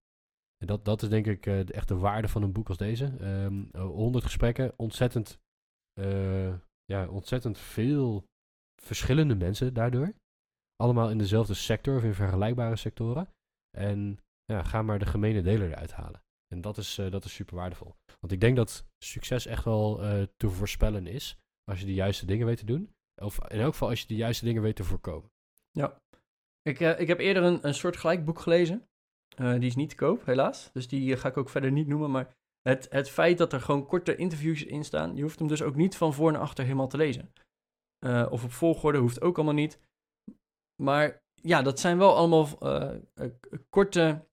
[0.57, 3.05] En dat, dat is denk ik uh, de echte waarde van een boek als deze.
[3.05, 5.39] Um, ehm, 100 gesprekken, ontzettend,
[5.99, 6.53] uh,
[6.85, 8.25] ja, ontzettend veel
[8.81, 10.13] verschillende mensen daardoor.
[10.75, 13.29] Allemaal in dezelfde sector of in vergelijkbare sectoren.
[13.77, 16.23] En ja, ga maar de gemene deler eruit halen.
[16.53, 17.95] En dat is, uh, dat is super waardevol.
[18.19, 22.25] Want ik denk dat succes echt wel uh, te voorspellen is als je de juiste
[22.25, 22.93] dingen weet te doen.
[23.21, 25.31] Of in elk geval als je de juiste dingen weet te voorkomen.
[25.71, 26.01] Ja.
[26.61, 28.87] Ik, uh, ik heb eerder een, een soort gelijkboek gelezen.
[29.35, 30.69] die is niet te koop, helaas.
[30.73, 32.11] Dus die ga ik ook verder niet noemen.
[32.11, 35.61] Maar het, het feit dat er gewoon korte interviews in staan, je hoeft hem dus
[35.61, 37.33] ook niet van voor naar achter helemaal te lezen.
[38.29, 39.79] of op volgorde hoeft ook allemaal niet.
[40.83, 42.47] Maar ja, dat zijn wel allemaal
[43.69, 44.25] korte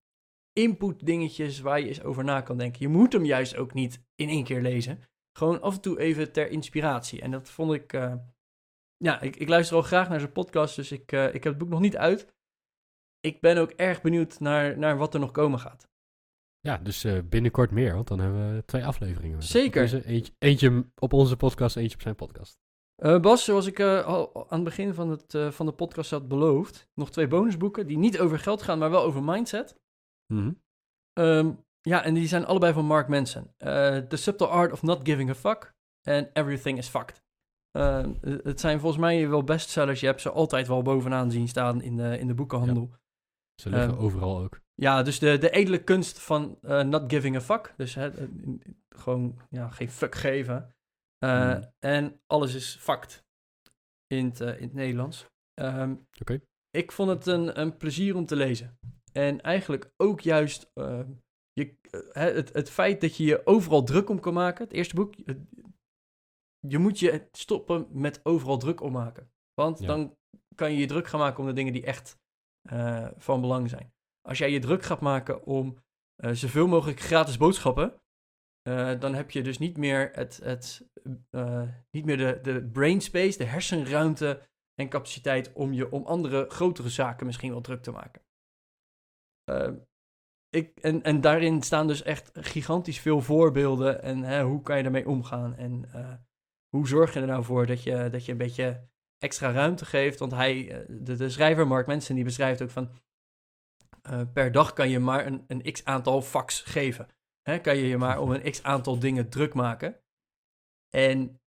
[0.52, 2.80] input dingetjes waar je eens over na kan denken.
[2.80, 5.00] Je moet hem juist ook niet in één keer lezen.
[5.32, 7.20] Gewoon af en toe even ter inspiratie.
[7.20, 7.92] En dat vond ik...
[7.92, 8.14] Uh,
[8.96, 11.58] ja, ik, ik, luister al graag naar zijn podcast, dus ik, uh, ik heb het
[11.58, 12.26] boek nog niet uit.
[13.20, 15.88] Ik ben ook erg benieuwd naar, naar wat er nog komen gaat.
[16.60, 19.42] Ja, dus uh, binnenkort meer, want dan hebben we twee afleveringen.
[19.42, 19.82] Zeker.
[19.82, 22.58] Dus, eentje, eentje, op onze podcast, eentje op zijn podcast.
[23.20, 27.10] Bas, zoals ik al aan het begin van, het, van de podcast had beloofd, nog
[27.10, 29.79] twee bonusboeken die niet over geld gaan, maar wel over mindset.
[30.30, 31.24] Mm -hmm.
[31.24, 33.42] um, ja, en die zijn allebei van Mark Manson.
[33.42, 37.22] Uh, The Subtle Art of Not Giving a Fuck en Everything is Fucked.
[37.72, 40.00] Uh, het zijn volgens mij wel bestsellers.
[40.00, 42.88] Je hebt ze altijd wel bovenaan zien staan in de, in de boekenhandel.
[42.90, 42.98] Ja.
[43.54, 44.60] Ze liggen um, overal ook.
[44.74, 47.74] Ja, dus de, de edele kunst van uh, not giving a fuck.
[47.76, 48.10] Dus hè,
[48.88, 50.74] gewoon ja, geen fuck geven.
[51.18, 51.72] Mm.
[51.78, 53.24] En alles is fucked
[54.06, 55.26] in het, in het Nederlands.
[55.60, 56.20] Um, Oké.
[56.20, 56.40] Okay.
[56.70, 58.78] Ik vond het een, een plezier om te lezen.
[59.12, 61.00] En eigenlijk ook juist uh,
[61.52, 64.64] je, uh, het, het feit dat je je overal druk om kan maken.
[64.64, 65.14] Het eerste boek,
[66.68, 69.30] je, moet je stoppen met overal druk om maken.
[69.54, 69.86] Want ja.
[69.86, 70.16] dan
[70.54, 72.18] kan je je druk gaan maken om de dingen die echt
[72.72, 73.92] uh, van belang zijn.
[74.28, 75.76] als jij je druk gaat maken om
[76.24, 78.00] uh, zoveel mogelijk gratis boodschappen,
[78.68, 80.90] uh, dan heb je dus niet meer, het, het,
[81.90, 86.88] niet meer de, de brain space, de hersenruimte en capaciteit om je om andere grotere
[86.88, 88.22] zaken misschien wel druk te maken.
[90.48, 94.82] Ik, en, en daarin staan dus echt gigantisch veel voorbeelden en hè, hoe kan je
[94.82, 95.90] daarmee omgaan en
[96.68, 98.88] hoe zorg je er nou voor dat je, dat je een beetje
[99.18, 100.18] extra ruimte geeft.
[100.18, 102.90] Want hij, de, de schrijver Mark Mensen, die beschrijft ook van
[104.10, 107.08] uh, per dag kan je maar een, een x aantal fax geven.
[107.42, 110.00] Hè, kan je je maar om een x aantal dingen druk maken.
[110.88, 111.40] En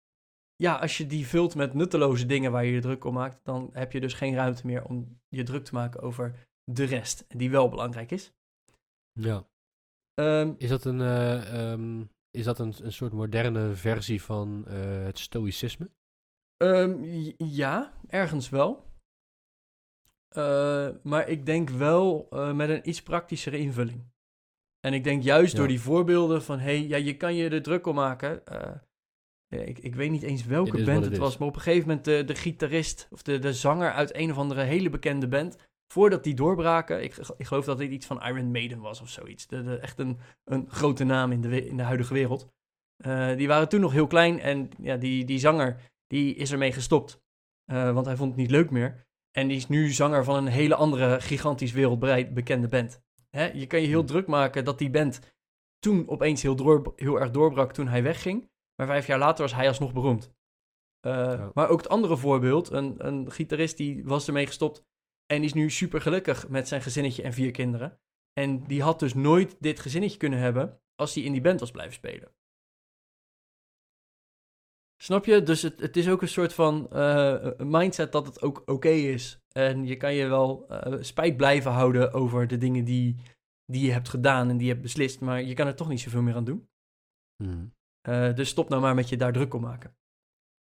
[0.56, 3.70] ja, als je die vult met nutteloze dingen waar je je druk om maakt, dan
[3.74, 7.50] heb je dus geen ruimte meer om je druk te maken over de rest, die
[7.50, 8.32] wel belangrijk is.
[9.12, 9.48] Ja.
[10.14, 15.04] Um, is dat een, uh, um, is dat een, een soort moderne versie van uh,
[15.04, 15.90] het stoïcisme?
[16.64, 17.04] Um,
[17.38, 18.90] ja, ergens wel.
[20.38, 24.10] Uh, maar ik denk wel met een iets praktischere invulling.
[24.80, 25.58] En ik denk juist ja.
[25.58, 28.44] door die voorbeelden van, hey, ja, je kan je er druk om maken.
[29.48, 32.06] Ik, ik weet niet eens welke band het, het was, maar op een gegeven moment
[32.06, 35.58] de, de gitarist of de, de zanger uit een of andere hele bekende band,
[35.92, 39.48] voordat die doorbraken, ik, ik geloof dat dit iets van Iron Maiden was of zoiets.
[39.48, 42.48] De, de, echt een, een grote naam in de, in de huidige wereld.
[43.38, 47.22] die waren toen nog heel klein en ja, die, die zanger, die is ermee gestopt.
[47.66, 49.06] want hij vond het niet leuk meer.
[49.32, 53.02] En die is nu zanger van een hele andere gigantisch wereldbreid bekende band.
[53.30, 53.52] Hè?
[53.52, 54.08] Je kan je heel hmm.
[54.08, 55.20] druk maken dat die band
[55.80, 58.50] toen opeens heel, door, heel erg doorbrak toen hij wegging.
[58.76, 60.32] Maar vijf jaar later was hij alsnog beroemd.
[61.08, 64.84] Uh, Maar ook het andere voorbeeld, een, een gitarist die was ermee gestopt
[65.32, 68.00] en die is nu super gelukkig met zijn gezinnetje en vier kinderen.
[68.34, 71.72] En die had dus nooit dit gezinnetje kunnen hebben als hij in die band was
[71.72, 72.32] blijven spelen.
[75.02, 75.44] Snap je?
[75.44, 79.40] Dus het, het is ook een soort van uh, mindset dat het ook oké is.
[79.52, 83.16] En je kan je wel uh, spijt blijven houden over de dingen die,
[83.66, 85.20] die je hebt gedaan en die je hebt beslist.
[85.20, 86.70] Maar je kan er toch niet zoveel meer aan doen.
[87.44, 87.74] Hmm.
[88.10, 89.96] Uh, dus stop nou maar met je daar druk om maken.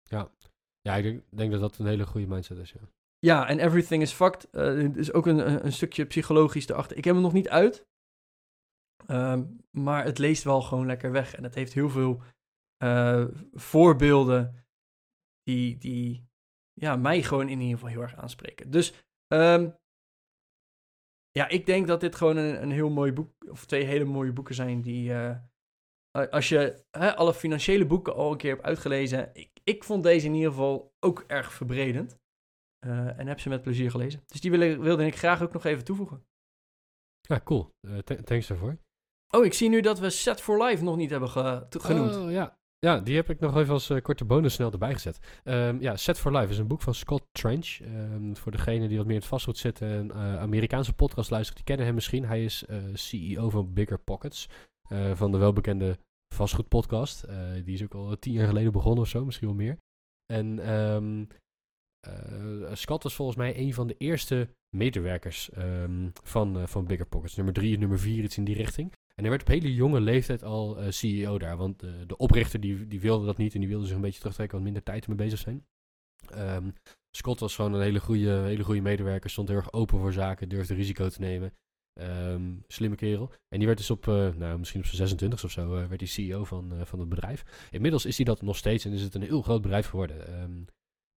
[0.03, 0.33] Ja,
[0.81, 2.73] ja ik denk, denk dat dat een hele goede mindset is.
[2.73, 2.81] Ja,
[3.21, 6.97] ja en Everything is Fact uh, is ook een, een stukje psychologisch erachter.
[6.97, 7.89] Ik heb hem nog niet uit.
[9.07, 9.41] Uh,
[9.71, 11.35] maar het leest wel gewoon lekker weg.
[11.35, 12.23] En het heeft heel veel
[12.85, 14.65] uh, voorbeelden
[15.43, 16.29] die, die
[16.73, 18.71] ja, mij gewoon in ieder geval heel erg aanspreken.
[18.71, 19.77] Dus um,
[21.31, 24.33] ja, ik denk dat dit gewoon een, een heel mooi boek, of twee hele mooie
[24.33, 25.37] boeken zijn die, uh,
[26.31, 30.27] als je hè, alle financiële boeken al een keer hebt uitgelezen, ik, ik vond deze
[30.27, 32.19] in ieder geval ook erg verbredend.
[32.87, 34.23] Uh, en heb ze met plezier gelezen.
[34.27, 36.25] Dus die wilde, wilde ik graag ook nog even toevoegen.
[37.21, 37.71] Ja, cool.
[37.81, 38.79] Uh, thanks daarvoor.
[39.29, 42.17] Oh, ik zie nu dat we Set for Life nog niet hebben ge genoemd.
[42.17, 42.59] Oh, ja.
[42.79, 45.41] Ja, die heb ik nog even als uh, korte bonus snel erbij gezet.
[45.45, 47.79] Um, ja, Set for Life is een boek van Scott Trench.
[47.81, 51.57] Um, voor degene die wat meer in het vastgoed zitten, een uh, Amerikaanse podcast luistert,
[51.57, 52.25] die kennen hem misschien.
[52.25, 54.49] Hij is CEO van Bigger Pockets,
[55.13, 55.99] van de welbekende
[56.35, 57.27] vastgoedpodcast.
[57.65, 59.79] die is ook al tien jaar geleden begonnen of zo, misschien wel meer.
[60.33, 61.29] En um,
[62.73, 65.51] Scott was volgens mij een van de eerste medewerkers
[66.23, 67.37] van, van Bigger Pockets.
[67.37, 68.93] Nummer drie en nummer vier, iets in die richting.
[69.15, 71.57] En hij werd op hele jonge leeftijd al uh, CEO daar.
[71.57, 74.57] Want de oprichter die, die wilde dat niet en die wilde zich een beetje terugtrekken,
[74.57, 75.67] wat minder tijd mee bezig zijn.
[76.35, 76.75] Um,
[77.11, 80.49] Scott was gewoon een hele goede, hele goede medewerker, stond heel erg open voor zaken,
[80.49, 81.53] durfde risico te nemen.
[82.01, 83.33] Um, slimme kerel.
[83.49, 86.45] En die werd dus op, nou, misschien op zijn 26 of zo, werd hij CEO
[86.45, 87.69] van, van het bedrijf.
[87.71, 90.27] Inmiddels is hij dat nog steeds en is het een heel groot bedrijf geworden.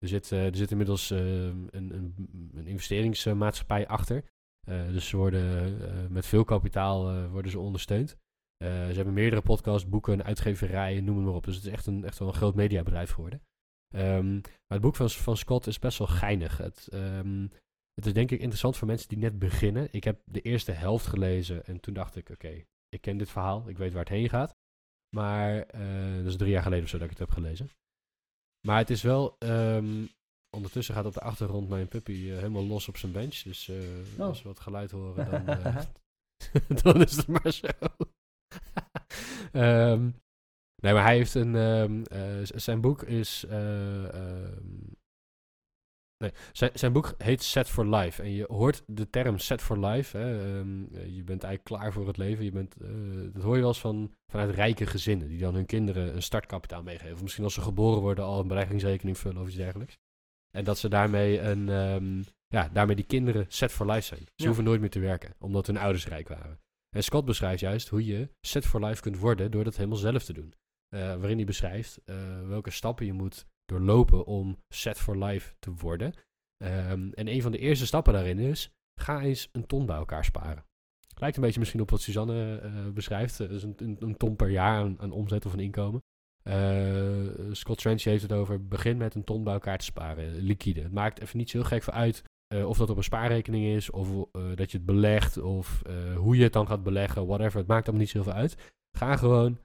[0.04, 2.16] Er, zit, er zit inmiddels een, een,
[2.54, 4.24] een investeringsmaatschappij achter.
[4.70, 5.78] Uh, dus ze worden
[6.12, 8.18] met veel kapitaal worden ze ondersteund.
[8.58, 11.46] ze hebben meerdere podcasts, boeken, uitgeverijen, noem maar op.
[11.46, 13.42] Dus het is echt, een, echt wel een groot mediabedrijf geworden.
[13.96, 16.58] Um, maar het boek van, van Scott is best wel geinig.
[16.58, 17.52] Het, um,
[17.94, 19.88] het is denk ik interessant voor mensen die net beginnen.
[19.92, 23.70] Ik heb de eerste helft gelezen en toen dacht ik, oké, ik ken dit verhaal,
[23.70, 24.56] ik weet waar het heen gaat.
[25.16, 25.68] Maar
[26.18, 27.70] dat is drie jaar geleden of zo dat ik het heb gelezen.
[28.68, 30.10] Maar het is wel um,
[30.56, 33.36] Ondertussen gaat op de achtergrond mijn puppy uh, helemaal los op zijn bench.
[33.36, 33.78] Dus uh,
[34.18, 34.26] oh.
[34.26, 35.82] als we wat geluid horen, dan, uh,
[36.84, 37.68] dan is het maar zo.
[39.54, 40.02] um,
[40.84, 41.56] nee, maar hij heeft een.
[41.56, 42.04] Um,
[42.56, 43.46] zijn boek is.
[43.52, 44.98] Um,
[46.24, 48.22] nee, zijn, zijn boek heet Set for Life.
[48.22, 50.18] En je hoort de term Set for Life.
[50.18, 50.30] Hè,
[51.06, 52.46] je bent eigenlijk klaar voor het leven.
[52.46, 52.76] Je bent,
[53.34, 55.28] dat hoor je wel eens van, vanuit rijke gezinnen.
[55.28, 57.14] Die dan hun kinderen een startkapitaal meegeven.
[57.14, 59.98] Of misschien als ze geboren worden al een beleggingsrekening vullen of iets dergelijks.
[60.58, 64.20] En dat ze daarmee, een, um, ja, daarmee die kinderen set for life zijn.
[64.20, 64.46] Ze ja.
[64.46, 66.60] hoeven nooit meer te werken, omdat hun ouders rijk waren.
[66.96, 70.24] En Scott beschrijft juist hoe je set for life kunt worden door dat helemaal zelf
[70.24, 70.54] te doen.
[70.94, 75.74] Uh, waarin hij beschrijft uh, welke stappen je moet doorlopen om set for life te
[75.74, 76.14] worden.
[76.64, 80.26] Um, en een van de eerste stappen daarin is, ga eens een ton bij elkaar
[80.26, 80.66] sparen.
[81.16, 83.38] Lijkt een beetje misschien op wat Suzanne uh, beschrijft.
[83.38, 86.02] dus een, een, ton per jaar aan, omzet of een inkomen.
[87.52, 90.82] Scott Trench heeft het over, begin met een ton bij elkaar te sparen, liquide.
[90.82, 92.24] Het maakt even niet zo heel gek voor uit
[92.66, 95.82] of dat op een spaarrekening is, of dat je het belegt, of
[96.16, 97.60] hoe je het dan gaat beleggen, whatever.
[97.60, 98.74] Het maakt allemaal niet zoveel uit.
[98.98, 99.60] Ga gewoon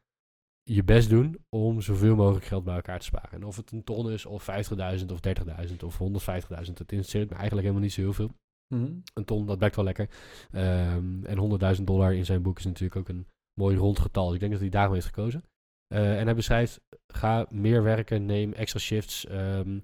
[0.68, 3.30] je best doen om zoveel mogelijk geld bij elkaar te sparen.
[3.30, 5.20] En of het een ton is, of 50.000, of
[5.68, 8.30] 30.000, of 150.000, het interesseert me eigenlijk helemaal niet zo heel veel.
[8.74, 8.92] Mhm.
[9.14, 10.08] Een ton, dat blijkt wel lekker.
[10.52, 13.26] Um, en 100.000 dollar in zijn boek is natuurlijk ook een
[13.60, 14.24] mooi rond getal.
[14.24, 15.44] Dus ik denk dat hij daarom heeft gekozen.
[15.94, 19.82] Uh, en hij beschrijft, ga meer werken, neem extra shifts, um,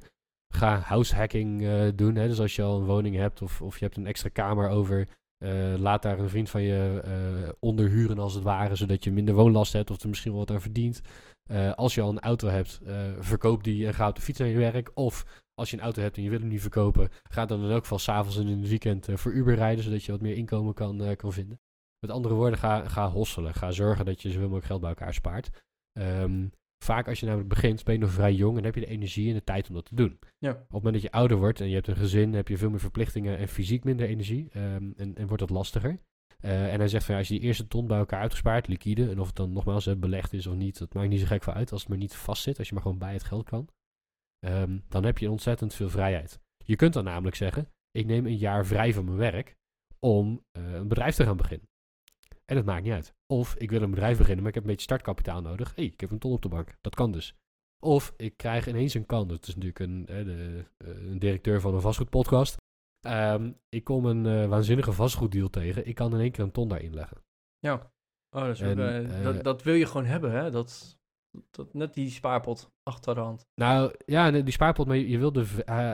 [0.55, 2.15] ga househacking uh, doen.
[2.15, 2.29] Hè?
[2.29, 5.09] Dus als je al een woning hebt of, of je hebt een extra kamer over,
[5.39, 9.35] uh, laat daar een vriend van je uh, onderhuren als het ware, zodat je minder
[9.35, 11.01] woonlast hebt of er misschien wel wat aan verdient.
[11.51, 12.81] Uh, als je al een auto hebt,
[13.19, 14.91] verkoop die en ga op de fiets naar je werk.
[14.95, 17.71] Of als je een auto hebt en je wil hem niet verkopen, ga dan in
[17.71, 20.75] elk geval s'avonds en in het weekend voor Uber rijden, zodat je wat meer inkomen
[20.75, 21.61] kan, kan vinden.
[21.99, 23.55] Met andere woorden, ga, ga hosselen.
[23.55, 25.51] Ga zorgen dat je zoveel mogelijk geld bij elkaar spaart.
[25.99, 26.53] Um,
[26.85, 29.29] Vaak als je namelijk begint, ben je nog vrij jong en heb je de energie
[29.29, 30.19] en de tijd om dat te doen.
[30.39, 30.51] Ja.
[30.51, 32.71] Op het moment dat je ouder wordt en je hebt een gezin, heb je veel
[32.71, 34.49] meer verplichtingen en fysiek minder energie.
[34.57, 35.99] Um, en, en wordt dat lastiger.
[36.41, 39.11] Uh, en hij zegt van ja, als je die eerste ton bij elkaar uitgespaard, liquide,
[39.11, 41.53] en of het dan nogmaals belegd is of niet, dat maakt niet zo gek voor
[41.53, 43.69] uit als het maar niet vast zit, als je maar gewoon bij het geld kan.
[44.47, 46.41] Um, dan heb je ontzettend veel vrijheid.
[46.65, 49.57] Je kunt dan namelijk zeggen, ik neem een jaar vrij van mijn werk
[49.99, 51.69] om uh, een bedrijf te gaan beginnen.
[52.45, 53.15] En het maakt niet uit.
[53.27, 55.69] Of ik wil een bedrijf beginnen, maar ik heb een beetje startkapitaal nodig.
[55.69, 56.77] Hé, hey, ik heb een ton op de bank.
[56.81, 57.37] Dat kan dus.
[57.85, 59.29] Of ik krijg ineens een kans.
[59.29, 62.57] Dat is natuurlijk een, de, eh, een directeur van een vastgoedpodcast.
[63.07, 65.87] Um, ik kom een uh, waanzinnige vastgoeddeal tegen.
[65.87, 67.17] Ik kan in één keer een ton daarin leggen.
[67.59, 67.93] Ja.
[68.31, 70.51] Oh, dat, is en, uh, dat, dat, wil je gewoon hebben, hè?
[70.51, 70.99] Dat,
[71.51, 73.47] dat, net die spaarpot achter de hand.
[73.55, 75.47] Nou ja, die spaarpot, maar je wil de,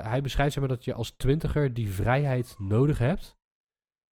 [0.02, 3.38] hij beschrijft zeg maar dat je als twintiger die vrijheid nodig hebt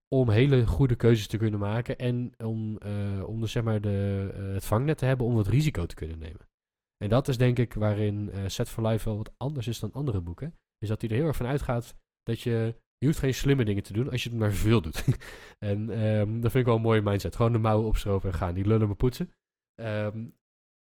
[0.08, 4.30] om hele goede keuzes te kunnen maken en om, uh, om dus zeg maar de,
[4.36, 6.48] uh, het vangnet te hebben om het risico te kunnen nemen.
[6.96, 9.92] En dat is denk ik waarin uh, Set for Life wel wat anders is dan
[9.92, 10.54] andere boeken.
[10.78, 13.82] Is dat hij er heel erg van uitgaat dat je, je hoeft geen slimme dingen
[13.82, 15.04] te doen als je het maar veel doet.
[15.58, 17.36] en um, dat vind ik wel een mooie mindset.
[17.36, 19.30] Gewoon de mouwen opstropen en gaan, die lullen maar poetsen.
[19.80, 20.34] Um,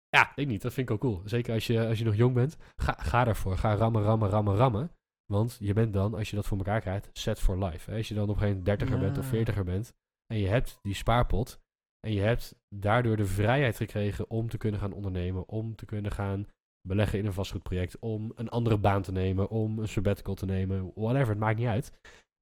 [0.09, 0.61] ja, ik niet.
[0.61, 1.21] Dat vind ik ook cool.
[1.25, 2.57] Zeker als je, als je nog jong bent.
[2.75, 3.57] Ga, ga daarvoor.
[3.57, 4.91] Ga rammen, rammen, rammen, rammen.
[5.33, 7.91] Want je bent dan, als je dat voor elkaar krijgt, set for life.
[7.91, 7.97] Hè?
[7.97, 9.93] Als je dan op geen dertiger bent of veertiger bent
[10.33, 11.59] en je hebt die spaarpot
[11.99, 16.11] en je hebt daardoor de vrijheid gekregen om te kunnen gaan ondernemen, om te kunnen
[16.11, 16.47] gaan
[16.87, 20.91] beleggen in een vastgoedproject, om een andere baan te nemen, om een sabbatical te nemen,
[20.95, 21.91] whatever, het maakt niet uit.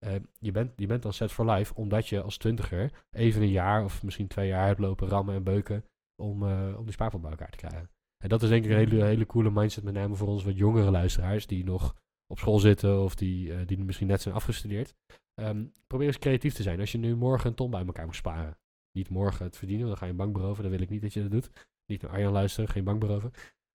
[0.05, 3.49] Uh, je, bent, je bent dan set for life omdat je als twintiger even een
[3.49, 5.83] jaar of misschien twee jaar hebt lopen rammen en beuken
[6.21, 7.89] om, uh, om die spaarpot bij elkaar te krijgen.
[8.23, 10.57] En dat is denk ik een hele, hele coole mindset, met name voor ons wat
[10.57, 11.95] jongere luisteraars die nog
[12.27, 14.93] op school zitten of die, uh, die misschien net zijn afgestudeerd.
[15.41, 16.79] Um, probeer eens creatief te zijn.
[16.79, 18.57] Als je nu morgen een ton bij elkaar moet sparen.
[18.91, 20.63] Niet morgen het verdienen, dan ga je een bank beroven.
[20.63, 21.49] Dan wil ik niet dat je dat doet.
[21.85, 23.31] Niet naar Arjan luisteren, geen bank beroven.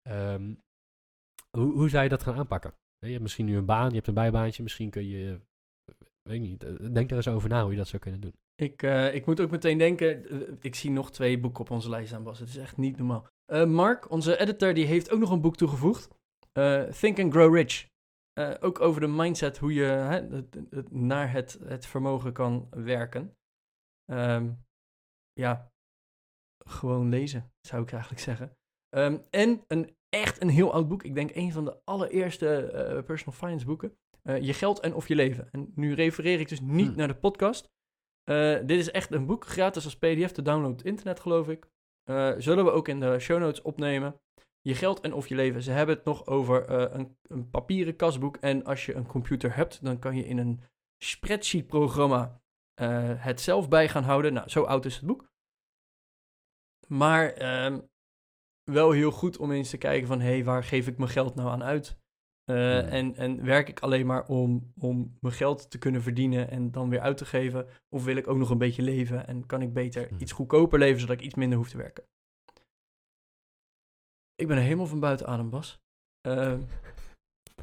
[0.09, 0.59] Um,
[1.51, 2.75] hoe, hoe zou je dat gaan aanpakken?
[2.99, 4.63] Je hebt misschien nu een baan, je hebt een bijbaantje.
[4.63, 5.41] Misschien kun je,
[6.23, 8.35] weet ik niet, eh, denk er eens over na hoe je dat zou kunnen doen.
[8.55, 8.83] Ik,
[9.13, 12.39] ik moet ook meteen denken, ik zie nog twee boeken op onze lijst aan, Bas.
[12.39, 13.27] Het is echt niet normaal.
[13.67, 16.09] Mark, onze editor, die heeft ook nog een boek toegevoegd.
[17.01, 17.91] Think and Grow Rich.
[18.39, 22.69] Uh, ook over de mindset, hoe je hè, het, het, naar het, het vermogen kan
[22.71, 23.37] werken.
[24.11, 24.65] Um,
[25.33, 25.73] ja,
[26.67, 28.57] gewoon lezen, zou ik eigenlijk zeggen.
[28.97, 31.03] Um, en een echt een heel oud boek.
[31.03, 33.97] Ik denk een van de allereerste uh, personal finance boeken.
[34.23, 35.49] Uh, je geld en of je leven.
[35.51, 36.97] En nu refereer ik dus niet hm.
[36.97, 37.71] naar de podcast.
[38.67, 41.69] dit is echt een boek, gratis als pdf te downloaden op internet, geloof ik.
[42.39, 44.21] zullen we ook in de show notes opnemen
[44.63, 45.63] je geld en of je leven.
[45.63, 48.37] Ze hebben het nog over uh, een, een, papieren kasboek.
[48.37, 50.61] En als je een computer hebt, dan kan je in een
[50.99, 52.41] spreadsheet-programma
[52.81, 54.33] uh, het zelf bij gaan houden.
[54.33, 55.31] Nou, zo oud is het boek.
[56.89, 57.79] Maar uh,
[58.65, 60.21] wel heel goed om eens te kijken van...
[60.21, 62.01] hé, hey, waar geef ik mijn geld nou aan uit?
[62.51, 66.71] Uh, en, en werk ik alleen maar om, om mijn geld te kunnen verdienen en
[66.71, 67.67] dan weer uit te geven?
[67.89, 70.19] Of wil ik ook nog een beetje leven en kan ik beter hmm.
[70.21, 72.05] iets goedkoper leven, zodat ik iets minder hoef te werken?
[74.43, 75.81] Ik ben helemaal van buiten adem, Bas.
[76.27, 76.53] Uh,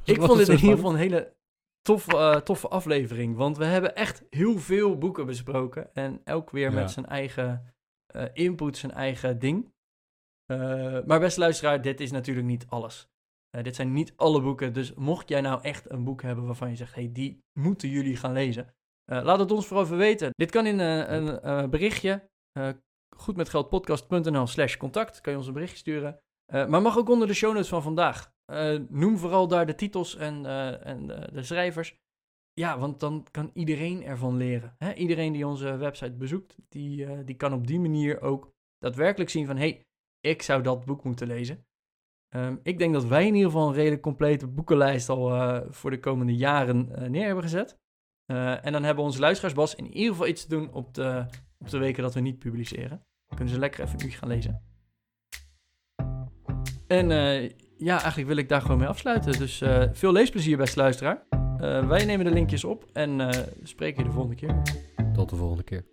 [0.03, 1.35] ik vond dit in ieder geval een hele
[1.81, 3.35] toffe, uh, toffe aflevering.
[3.35, 5.93] Want we hebben echt heel veel boeken besproken.
[5.93, 7.73] En elk weer met zijn eigen
[8.15, 9.73] uh, input, zijn eigen ding.
[10.51, 10.57] Uh,
[11.05, 13.09] maar beste luisteraar, dit is natuurlijk niet alles.
[13.49, 14.73] dit zijn niet alle boeken.
[14.73, 16.95] Dus mocht jij nou echt een boek hebben waarvan je zegt...
[16.95, 18.73] hey, die moeten jullie gaan lezen.
[19.05, 20.29] laat het ons vooral even weten.
[20.31, 22.29] Dit kan in een berichtje.
[23.15, 25.21] goedmetgeldpodcast.nl slash contact.
[25.21, 26.19] Kan je ons een berichtje sturen.
[26.53, 28.31] Uh, maar mag ook onder de show notes van vandaag.
[28.51, 31.97] Uh, noem vooral daar de titels en, uh, en de schrijvers.
[32.53, 34.75] ja, want dan kan iedereen ervan leren.
[34.77, 34.93] Hè?
[34.93, 39.45] Iedereen die onze website bezoekt, die, eh, die kan op die manier ook daadwerkelijk zien
[39.45, 39.55] van...
[39.55, 39.85] hé, hey,
[40.19, 41.65] ik zou dat boek moeten lezen.
[42.29, 45.99] Ehm, ik denk dat wij in ieder geval een redelijk complete boekenlijst al voor de
[45.99, 47.77] komende jaren neer hebben gezet.
[48.61, 51.25] en dan hebben onze luisteraars, in ieder geval iets te doen op de,
[51.57, 53.03] op de weken dat we niet publiceren.
[53.27, 54.68] Dan kunnen ze lekker even een uurtje gaan lezen.
[56.89, 57.07] En
[57.77, 59.39] ja, eigenlijk wil ik daar gewoon mee afsluiten.
[59.39, 59.63] Dus
[59.93, 61.23] veel leesplezier, beste luisteraar.
[61.87, 63.31] wij nemen de linkjes op en
[63.63, 64.61] spreken je de volgende keer.
[65.13, 65.83] Tot de volgende keer.